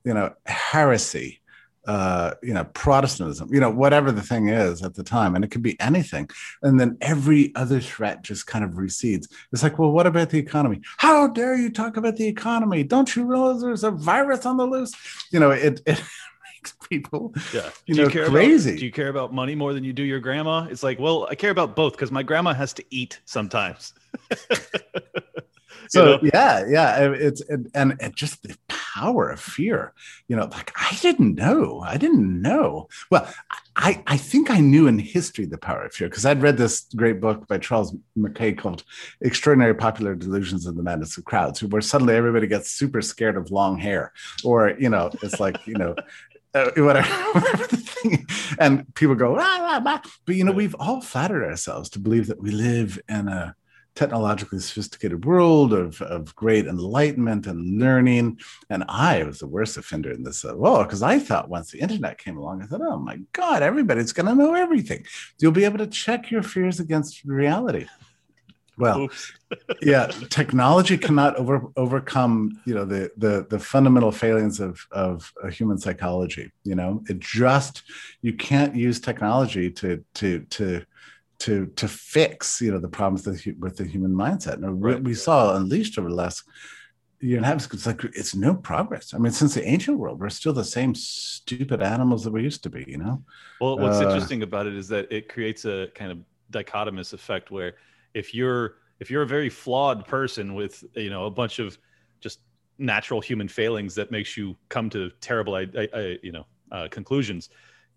[0.05, 1.39] you know, heresy.
[1.85, 3.53] Uh, you know, Protestantism.
[3.53, 6.29] You know, whatever the thing is at the time, and it could be anything.
[6.63, 9.27] And then every other threat just kind of recedes.
[9.53, 10.81] It's like, well, what about the economy?
[10.99, 12.85] How dare you talk about the economy?
[12.85, 14.93] Don't you realize there's a virus on the loose?
[15.33, 16.01] You know, it it
[16.63, 18.71] makes people yeah you do know, you care crazy.
[18.71, 21.27] about do you care about money more than you do your grandma it's like well
[21.29, 23.95] i care about both because my grandma has to eat sometimes
[25.83, 26.21] You so know?
[26.33, 29.93] yeah yeah it's it, and it just the power of fear
[30.29, 33.33] you know like i didn't know i didn't know well
[33.77, 36.87] i i think i knew in history the power of fear because i'd read this
[36.95, 38.85] great book by charles mackay called
[39.23, 43.51] extraordinary popular delusions of the madness of crowds where suddenly everybody gets super scared of
[43.51, 44.13] long hair
[44.45, 45.95] or you know it's like you know
[46.55, 48.27] uh, whatever, whatever the thing,
[48.59, 50.03] and people go, ah, ah, ah.
[50.27, 53.55] but you know, we've all flattered ourselves to believe that we live in a
[53.95, 58.39] technologically sophisticated world of, of great enlightenment and learning.
[58.71, 60.45] And I was the worst offender in this.
[60.45, 63.63] Uh, well, because I thought once the internet came along, I thought, oh my God,
[63.63, 65.05] everybody's going to know everything.
[65.41, 67.87] You'll be able to check your fears against reality.
[68.79, 69.09] Well,
[69.83, 75.49] yeah, technology cannot over, overcome, you know, the, the, the fundamental failings of, of uh,
[75.49, 76.51] human psychology.
[76.65, 77.83] You know, it just,
[78.23, 80.85] you can't use technology to, to, to,
[81.43, 84.55] to to fix you know the problems with the, with the human mindset.
[84.55, 85.03] And Right.
[85.05, 86.45] we saw unleashed over the last
[87.21, 89.15] year and a half, it's like it's no progress.
[89.15, 92.63] I mean, since the ancient world, we're still the same stupid animals that we used
[92.65, 92.85] to be.
[92.89, 93.25] You know?
[93.61, 96.19] Well, what's Uh, interesting about it is that it creates a kind of
[96.53, 97.75] dichotomous effect where
[98.15, 101.79] if you're if you're a very flawed person with you know a bunch of
[102.21, 102.41] just
[102.79, 106.89] natural human failings that makes you come to terrible I, I, I, you know uh,
[106.91, 107.51] conclusions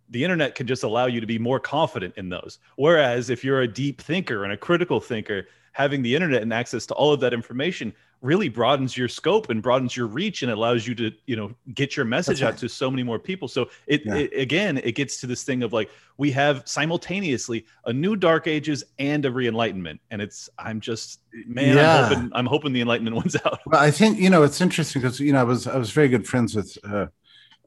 [0.10, 2.60] the internet can just allow you to be more confident in those.
[2.76, 6.86] Whereas if you're a deep thinker and a critical thinker having the internet and access
[6.86, 10.88] to all of that information really broadens your scope and broadens your reach and allows
[10.88, 13.48] you to you know get your message out to so many more people.
[13.48, 14.16] So it, yeah.
[14.16, 18.48] it, again it gets to this thing of like we have simultaneously a new dark
[18.48, 20.00] ages and a re-enlightenment.
[20.12, 21.98] And it's i'm just man yeah.
[21.98, 23.60] i'm hoping i'm hoping the enlightenment wins out.
[23.66, 26.08] Well i think you know it's interesting because you know i was i was very
[26.08, 27.08] good friends with uh,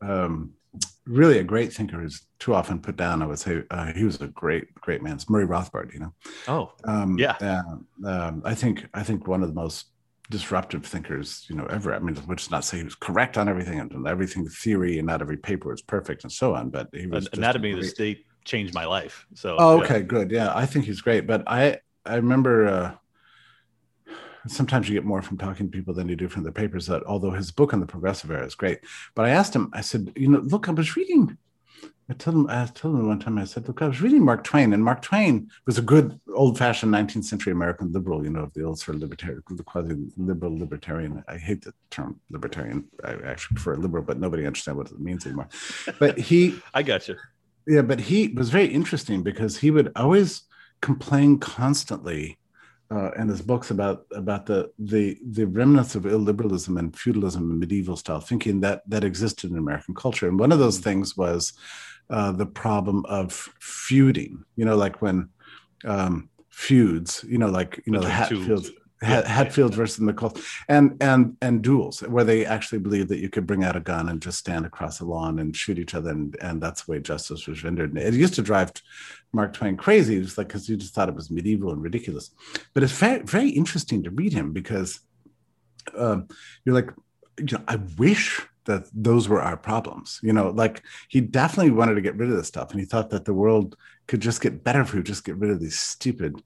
[0.01, 0.55] um,
[1.09, 3.23] really a great thinker who's too often put down.
[3.23, 5.15] I would say uh, he was a great, great man.
[5.15, 6.15] It's Murray Rothbard, you know.
[6.47, 7.37] Oh, um, yeah.
[7.41, 9.87] Uh, um, I think I think one of the most
[10.31, 11.95] disruptive thinkers, you know, ever.
[11.95, 15.07] I mean, which is not say he was correct on everything and everything theory and
[15.07, 16.71] not every paper was perfect and so on.
[16.71, 19.27] But he was anatomy of the state changed my life.
[19.35, 20.03] So oh, okay, yeah.
[20.03, 20.31] good.
[20.31, 21.27] Yeah, I think he's great.
[21.27, 22.67] But I I remember.
[22.67, 22.95] Uh,
[24.51, 27.03] sometimes you get more from talking to people than you do from the papers that
[27.05, 28.81] although his book on the progressive era is great
[29.15, 31.37] but i asked him i said you know look i was reading
[32.11, 34.43] I told him, I told him one time, I said, look, I was reading Mark
[34.43, 38.45] Twain, and Mark Twain was a good old fashioned 19th century American liberal, you know,
[38.45, 41.23] of the old sort of libertarian, the quasi liberal libertarian.
[41.29, 42.89] I hate the term libertarian.
[43.05, 45.49] I actually prefer liberal, but nobody understands what it means anymore.
[45.99, 47.17] But he, I got you.
[47.67, 50.45] Yeah, but he was very interesting because he would always
[50.81, 52.39] complain constantly
[52.91, 57.61] uh, in his books about about the the the remnants of illiberalism and feudalism and
[57.61, 60.29] medieval style thinking that that existed in American culture.
[60.29, 61.53] And one of those things was
[62.11, 64.45] uh, the problem of feuding.
[64.57, 65.29] You know, like when
[65.85, 67.25] um, feuds.
[67.29, 68.71] You know, like you know the Hatfields.
[69.01, 69.29] Yeah.
[69.29, 70.37] Hatfield versus McCall,
[70.69, 74.09] and and and duels where they actually believed that you could bring out a gun
[74.09, 76.99] and just stand across the lawn and shoot each other, and, and that's the way
[77.01, 77.91] justice was rendered.
[77.91, 78.73] And it used to drive
[79.33, 82.31] Mark Twain crazy, just like because he just thought it was medieval and ridiculous.
[82.75, 84.99] But it's very very interesting to read him because
[85.97, 86.27] um,
[86.65, 86.91] you're like,
[87.39, 90.19] you know, I wish that those were our problems.
[90.25, 93.11] You know, like he definitely wanted to get rid of this stuff, and he thought
[93.11, 93.77] that the world
[94.09, 96.43] could just get better if we just get rid of these stupid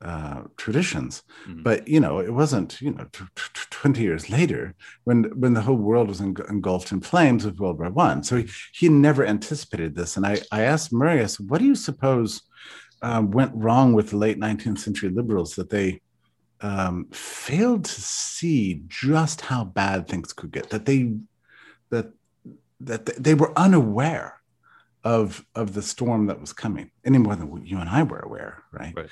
[0.00, 1.22] uh, traditions.
[1.48, 1.62] Mm-hmm.
[1.62, 4.74] But you know, it wasn't you know t- t- twenty years later
[5.04, 8.22] when when the whole world was engulfed in flames with World War One.
[8.22, 11.66] So he, he never anticipated this, and I I asked Murray, I said, what do
[11.66, 12.42] you suppose
[13.02, 16.00] um, went wrong with the late nineteenth century liberals that they
[16.60, 21.14] um, failed to see just how bad things could get that they
[21.90, 22.10] that
[22.80, 24.37] that they were unaware
[25.08, 28.62] of of the storm that was coming any more than you and I were aware,
[28.72, 28.94] right?
[28.94, 29.08] right.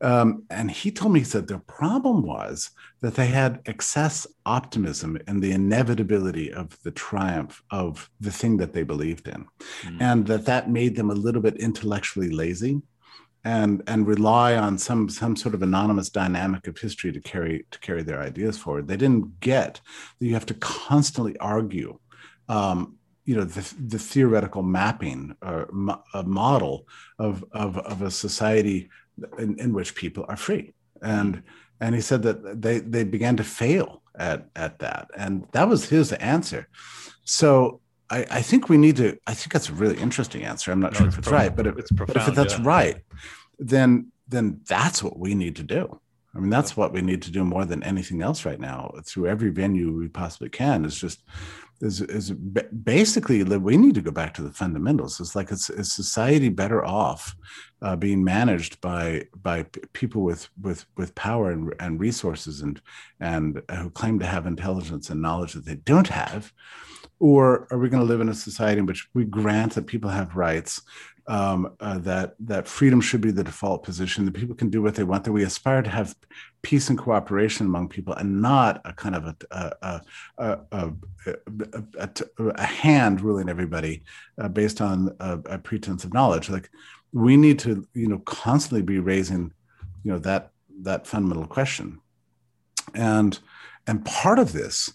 [0.00, 2.70] Um, and he told me he said the problem was
[3.00, 8.72] that they had excess optimism in the inevitability of the triumph of the thing that
[8.72, 9.46] they believed in,
[9.82, 10.00] mm.
[10.00, 12.82] and that that made them a little bit intellectually lazy.
[13.44, 17.78] And, and rely on some some sort of anonymous dynamic of history to carry to
[17.78, 18.88] carry their ideas forward.
[18.88, 19.80] They didn't get
[20.18, 22.00] that you have to constantly argue
[22.48, 22.95] um,
[23.26, 26.86] you know the, the theoretical mapping or uh, a model
[27.18, 28.88] of, of, of a society
[29.38, 30.72] in, in which people are free.
[31.02, 31.42] And
[31.80, 35.10] and he said that they they began to fail at at that.
[35.16, 36.68] And that was his answer.
[37.24, 40.70] So I, I think we need to i think that's a really interesting answer.
[40.72, 41.48] I'm not no, sure if it's profound.
[41.48, 42.64] right but, if, it's profound, but if that's yeah.
[42.64, 42.96] right
[43.58, 46.00] then then that's what we need to do.
[46.34, 49.28] I mean, that's what we need to do more than anything else right now through
[49.28, 51.22] every venue we possibly can is just
[51.80, 55.20] is, is basically we need to go back to the fundamentals.
[55.20, 57.34] It's like it's is society better off
[57.82, 62.80] uh, being managed by by people with with with power and, and resources and
[63.20, 66.52] and uh, who claim to have intelligence and knowledge that they don't have,
[67.18, 70.10] or are we going to live in a society in which we grant that people
[70.10, 70.82] have rights
[71.28, 74.24] um, uh, that that freedom should be the default position.
[74.24, 75.24] That people can do what they want.
[75.24, 76.14] That we aspire to have
[76.62, 80.00] peace and cooperation among people, and not a kind of a a,
[80.38, 80.92] a,
[81.98, 84.02] a, a hand ruling everybody
[84.40, 86.48] uh, based on a, pretense of knowledge.
[86.48, 86.70] Like
[87.12, 89.52] we need to, you know, constantly be raising,
[90.04, 90.52] you know, that
[90.82, 92.00] that fundamental question,
[92.94, 93.38] and
[93.86, 94.92] and part of this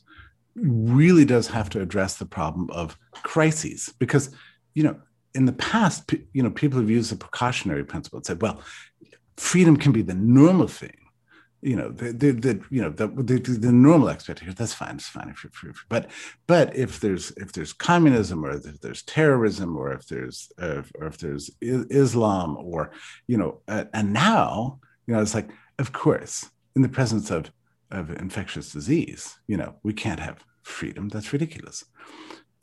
[0.55, 4.29] really does have to address the problem of crises because
[4.73, 4.95] you know
[5.33, 8.61] in the past, you know, people have used the precautionary principle and said, well,
[9.37, 10.95] freedom can be the normal thing.
[11.61, 14.55] You know, the, the, the you know the, the, the normal expectation.
[14.57, 14.95] That's fine.
[14.95, 15.73] It's fine if you're.
[15.89, 16.09] But
[16.47, 21.05] but if there's if there's communism or if there's terrorism or if there's uh, or
[21.05, 22.93] if there's Islam or
[23.27, 27.51] you know uh, and now you know it's like of course in the presence of
[27.91, 31.09] of infectious disease you know we can't have freedom.
[31.09, 31.85] That's ridiculous.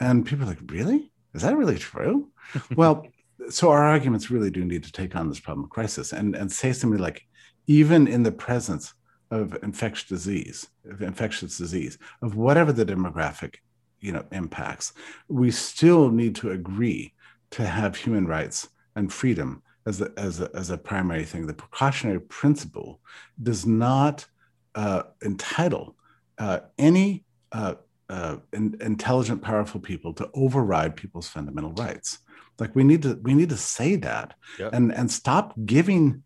[0.01, 1.11] And people are like, really?
[1.35, 2.29] Is that really true?
[2.77, 3.07] well,
[3.51, 6.51] so our arguments really do need to take on this problem of crisis and, and
[6.51, 7.27] say something like,
[7.67, 8.95] even in the presence
[9.31, 13.57] of infectious disease, of infectious disease, of whatever the demographic,
[14.01, 14.93] you know, impacts,
[15.29, 17.13] we still need to agree
[17.51, 21.47] to have human rights and freedom as a, as a, as a primary thing.
[21.47, 23.01] The precautionary principle
[23.43, 24.27] does not
[24.75, 25.97] uh, entitle
[26.39, 27.75] uh, any uh,
[28.09, 32.19] uh in, intelligent, powerful people to override people's fundamental rights.
[32.59, 34.35] Like we need to we need to say that
[34.73, 36.23] and and stop giving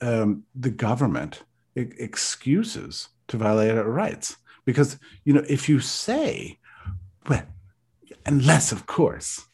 [0.00, 1.42] um, the government
[1.74, 4.36] excuses to violate our rights.
[4.64, 6.58] Because, you know, if you say,
[7.28, 7.44] well,
[8.24, 9.46] unless, of course,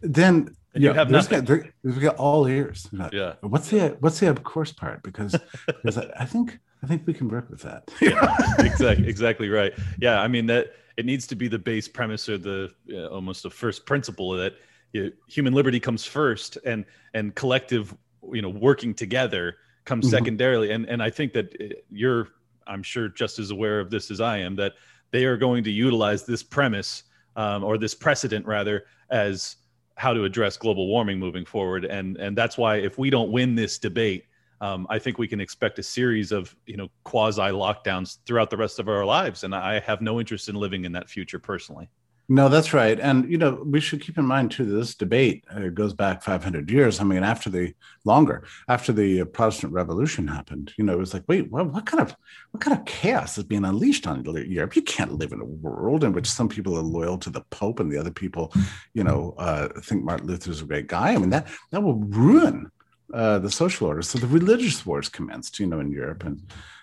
[0.00, 1.44] then and you have nothing.
[1.44, 2.88] Got, there's got all ears.
[3.12, 3.34] yeah.
[3.40, 5.02] What's the what's the of course part?
[5.02, 5.36] Because
[5.66, 7.90] because I, I think I think we can work with that.
[8.00, 9.72] yeah, exactly, exactly right.
[10.00, 13.42] Yeah, I mean that it needs to be the base premise or the uh, almost
[13.42, 14.54] the first principle that
[14.92, 16.84] you know, human liberty comes first, and
[17.14, 17.94] and collective,
[18.32, 20.16] you know, working together comes mm-hmm.
[20.16, 20.70] secondarily.
[20.70, 22.28] And and I think that uh, you're,
[22.66, 24.74] I'm sure, just as aware of this as I am that
[25.10, 27.04] they are going to utilize this premise
[27.36, 29.56] um, or this precedent rather as
[29.96, 31.84] how to address global warming moving forward.
[31.84, 34.24] And and that's why if we don't win this debate,
[34.60, 38.56] um, I think we can expect a series of you know quasi lockdowns throughout the
[38.56, 39.44] rest of our lives.
[39.44, 41.88] And I have no interest in living in that future personally.
[42.32, 43.00] No, that's right.
[43.00, 46.70] And, you know, we should keep in mind, too, this debate uh, goes back 500
[46.70, 47.00] years.
[47.00, 47.74] I mean, after the
[48.04, 51.86] longer, after the uh, Protestant Revolution happened, you know, it was like, wait, what, what
[51.86, 52.14] kind of
[52.52, 54.76] what kind of chaos is being unleashed on Europe?
[54.76, 57.80] You can't live in a world in which some people are loyal to the Pope
[57.80, 58.52] and the other people,
[58.94, 61.14] you know, uh, think Martin Luther's a great guy.
[61.14, 62.70] I mean, that that will ruin
[63.12, 64.02] uh, the social order.
[64.02, 66.42] So the religious wars commenced, you know, in Europe and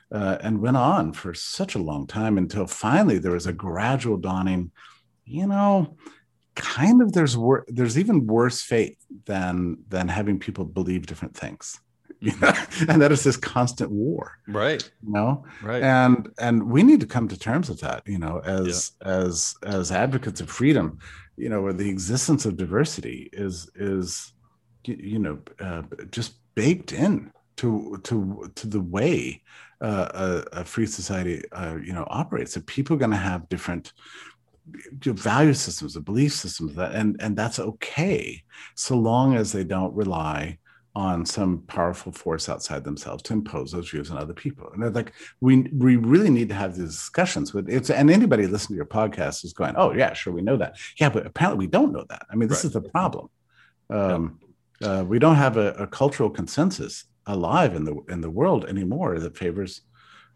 [0.10, 4.18] uh, and went on for such a long time until finally there was a gradual
[4.18, 4.72] dawning–
[5.28, 5.96] you know,
[6.56, 11.80] kind of there's wor- there's even worse fate than than having people believe different things.
[12.20, 12.52] You know?
[12.90, 17.06] and that is this constant war right you know right and and we need to
[17.06, 19.08] come to terms with that you know as yeah.
[19.08, 20.98] as as advocates of freedom
[21.36, 24.34] you know where the existence of diversity is is
[24.88, 29.42] you know uh, just baked in to to to the way
[29.82, 33.48] uh, a, a, free society uh, you know operates that people are going to have
[33.50, 33.94] different
[35.04, 38.44] value systems, the belief systems, that and and that's okay,
[38.76, 40.58] so long as they don't rely
[40.96, 44.68] on some powerful force outside themselves to impose those views on other people.
[44.74, 48.76] And like we we really need to have these discussions with it's and anybody listening
[48.76, 50.78] to your podcast is going, oh yeah, sure, we know that.
[51.00, 52.26] Yeah, but apparently we don't know that.
[52.32, 52.66] I mean, this right.
[52.66, 53.30] is the problem.
[53.90, 54.40] Um,
[54.84, 59.20] uh, we don't have a, a, cultural consensus alive in the in the world anymore
[59.20, 59.82] that favors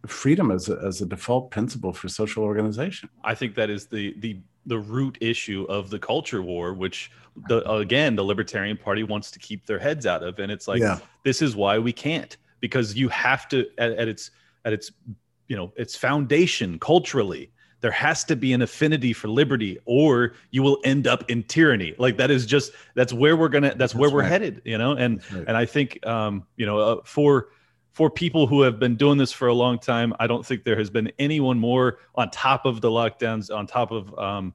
[0.07, 3.09] freedom as a, as a default principle for social organization.
[3.23, 7.11] I think that is the the the root issue of the culture war, which
[7.47, 10.81] the again the Libertarian Party wants to keep their heads out of, and it's like
[10.81, 10.99] yeah.
[11.23, 14.31] this is why we can't because you have to at, at its
[14.65, 14.91] at its
[15.47, 17.51] you know its foundation culturally
[17.81, 21.93] there has to be an affinity for liberty or you will end up in tyranny.
[21.97, 24.93] Like that is just that's where we're gonna that's, that's where we're headed you know?
[24.93, 25.45] And right.
[25.47, 27.49] and i think um you know uh, for
[27.91, 30.77] for people who have been doing this for a long time, I don't think there
[30.77, 34.53] has been anyone more on top of the lockdowns, on top of um,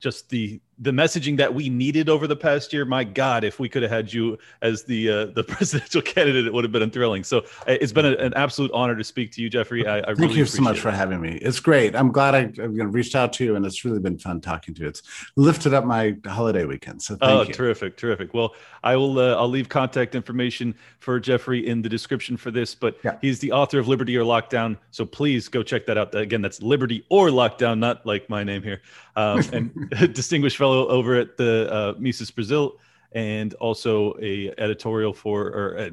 [0.00, 2.84] just the the messaging that we needed over the past year.
[2.84, 6.52] My God, if we could have had you as the uh, the presidential candidate, it
[6.52, 7.22] would have been thrilling.
[7.24, 9.86] So it's been a, an absolute honor to speak to you, Jeffrey.
[9.86, 10.80] I, I thank really you so much it.
[10.80, 11.38] for having me.
[11.40, 11.94] It's great.
[11.94, 14.82] I'm glad I, I reached out to you, and it's really been fun talking to
[14.82, 14.88] you.
[14.88, 15.02] It's
[15.36, 17.00] lifted up my holiday weekend.
[17.00, 17.54] So oh, you.
[17.54, 18.34] terrific, terrific.
[18.34, 19.18] Well, I will.
[19.18, 22.74] Uh, I'll leave contact information for Jeffrey in the description for this.
[22.74, 23.18] But yeah.
[23.20, 24.76] he's the author of Liberty or Lockdown.
[24.90, 26.14] So please go check that out.
[26.14, 28.82] Again, that's Liberty or Lockdown, not like my name here.
[29.14, 32.78] Um, and distinguished fellow over at the uh, Mises Brazil,
[33.12, 35.90] and also a editorial for or a, uh,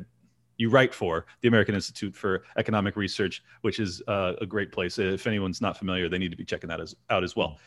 [0.57, 4.99] you write for the American Institute for Economic Research, which is uh, a great place.
[4.99, 7.57] If anyone's not familiar, they need to be checking that as, out as well.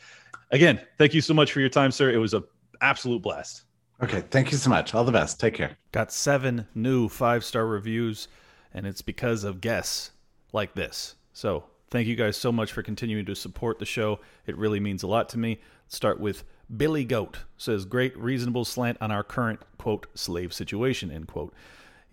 [0.51, 2.11] Again, thank you so much for your time, sir.
[2.11, 2.43] It was an
[2.81, 3.63] absolute blast.
[4.01, 4.93] Okay, thank you so much.
[4.93, 5.39] All the best.
[5.39, 5.77] Take care.
[5.91, 8.27] Got seven new five star reviews,
[8.73, 10.11] and it's because of guests
[10.51, 11.15] like this.
[11.31, 14.19] So thank you guys so much for continuing to support the show.
[14.45, 15.61] It really means a lot to me.
[15.85, 16.43] Let's start with
[16.75, 21.53] Billy Goat says, great reasonable slant on our current, quote, slave situation, end quote.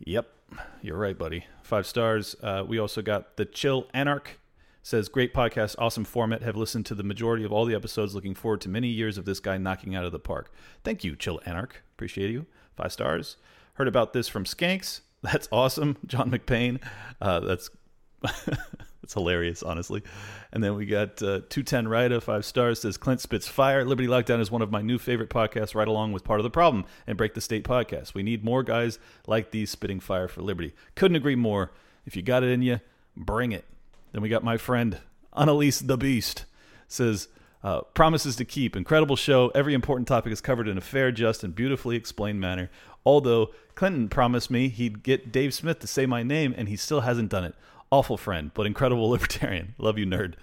[0.00, 0.28] Yep,
[0.82, 1.46] you're right, buddy.
[1.62, 2.34] Five stars.
[2.42, 4.38] Uh, we also got The Chill Anarch
[4.82, 6.42] says, great podcast, awesome format.
[6.42, 8.14] Have listened to the majority of all the episodes.
[8.14, 10.52] Looking forward to many years of this guy knocking out of the park.
[10.84, 11.82] Thank you, Chill Anarch.
[11.94, 12.46] Appreciate you.
[12.76, 13.36] Five stars.
[13.74, 15.00] Heard about this from Skanks.
[15.22, 15.98] That's awesome.
[16.06, 16.80] John McPain.
[17.20, 17.68] Uh, that's
[19.02, 20.02] It's hilarious, honestly.
[20.52, 23.84] And then we got uh, 210 Rida, five stars, says Clint spits fire.
[23.84, 26.50] Liberty Lockdown is one of my new favorite podcasts, right along with Part of the
[26.50, 28.14] Problem and Break the State podcast.
[28.14, 30.74] We need more guys like these spitting fire for liberty.
[30.94, 31.72] Couldn't agree more.
[32.04, 32.80] If you got it in you,
[33.16, 33.64] Bring it.
[34.12, 34.98] Then we got my friend
[35.36, 36.46] Annalise the Beast
[36.88, 37.28] says,
[37.62, 38.74] uh, promises to keep.
[38.74, 39.48] Incredible show.
[39.54, 42.70] Every important topic is covered in a fair, just, and beautifully explained manner.
[43.04, 47.02] Although Clinton promised me he'd get Dave Smith to say my name, and he still
[47.02, 47.54] hasn't done it.
[47.90, 49.74] Awful friend, but incredible libertarian.
[49.78, 50.34] Love you, nerd.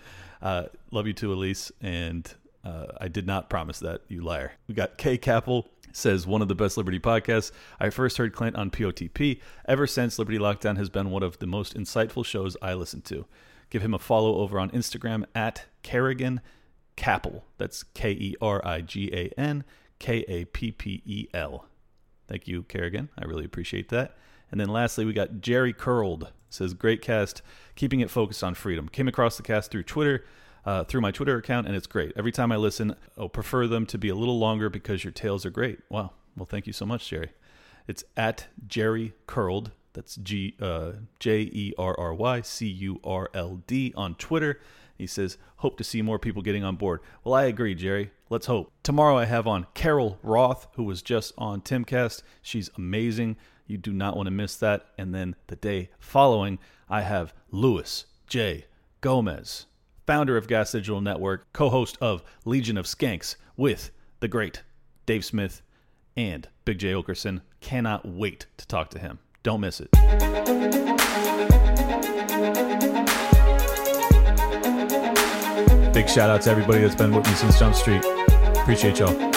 [0.42, 1.72] Uh, love you too, Elise.
[1.82, 2.32] And
[2.64, 4.54] uh, I did not promise that, you liar.
[4.68, 5.66] We got K Kappel
[5.98, 7.52] says one of the best Liberty podcasts.
[7.80, 9.40] I first heard Clint on POTP.
[9.66, 13.26] Ever since, Liberty Lockdown has been one of the most insightful shows I listen to.
[13.70, 16.40] Give him a follow over on Instagram at Kerigan
[16.96, 17.42] Kappel.
[17.58, 19.64] That's K E R I G A N
[20.00, 21.66] K A P P E L.
[22.28, 23.10] Thank you, Kerigan.
[23.18, 24.16] I really appreciate that.
[24.52, 26.30] And then lastly, we got Jerry Curld.
[26.50, 27.42] Says great cast,
[27.76, 28.88] keeping it focused on freedom.
[28.88, 30.24] Came across the cast through Twitter,
[30.66, 32.14] uh, through my Twitter account, and it's great.
[32.16, 35.46] Every time I listen, I'll prefer them to be a little longer because your tales
[35.46, 35.80] are great.
[35.90, 36.14] Wow.
[36.38, 37.32] Well, thank you so much, Jerry.
[37.88, 39.72] It's at Jerry Curld.
[39.94, 44.62] That's G uh, J E R R Y C U R L D on Twitter.
[44.98, 47.02] He says, Hope to see more people getting on board.
[47.24, 48.12] Well, I agree, Jerry.
[48.30, 48.72] Let's hope.
[48.84, 52.24] Tomorrow I have on Carol Roth, who was just on Timcast.
[52.42, 53.38] She's amazing.
[53.68, 54.88] You do not want to miss that.
[54.98, 56.58] And then the day following,
[56.90, 58.66] I have Luis J.
[59.02, 59.66] Gomez,
[60.06, 63.92] founder of Gas Digital Network, co host of Legion of Skanks with
[64.22, 64.64] the great
[65.06, 65.62] Dave Smith
[66.16, 67.42] and Big Jay Oakerson.
[67.60, 69.20] Cannot wait to talk to him.
[69.44, 69.92] Don't miss it.
[75.94, 78.04] Big shout out to everybody that's been with me since Jump Street.
[78.56, 79.37] Appreciate y'all.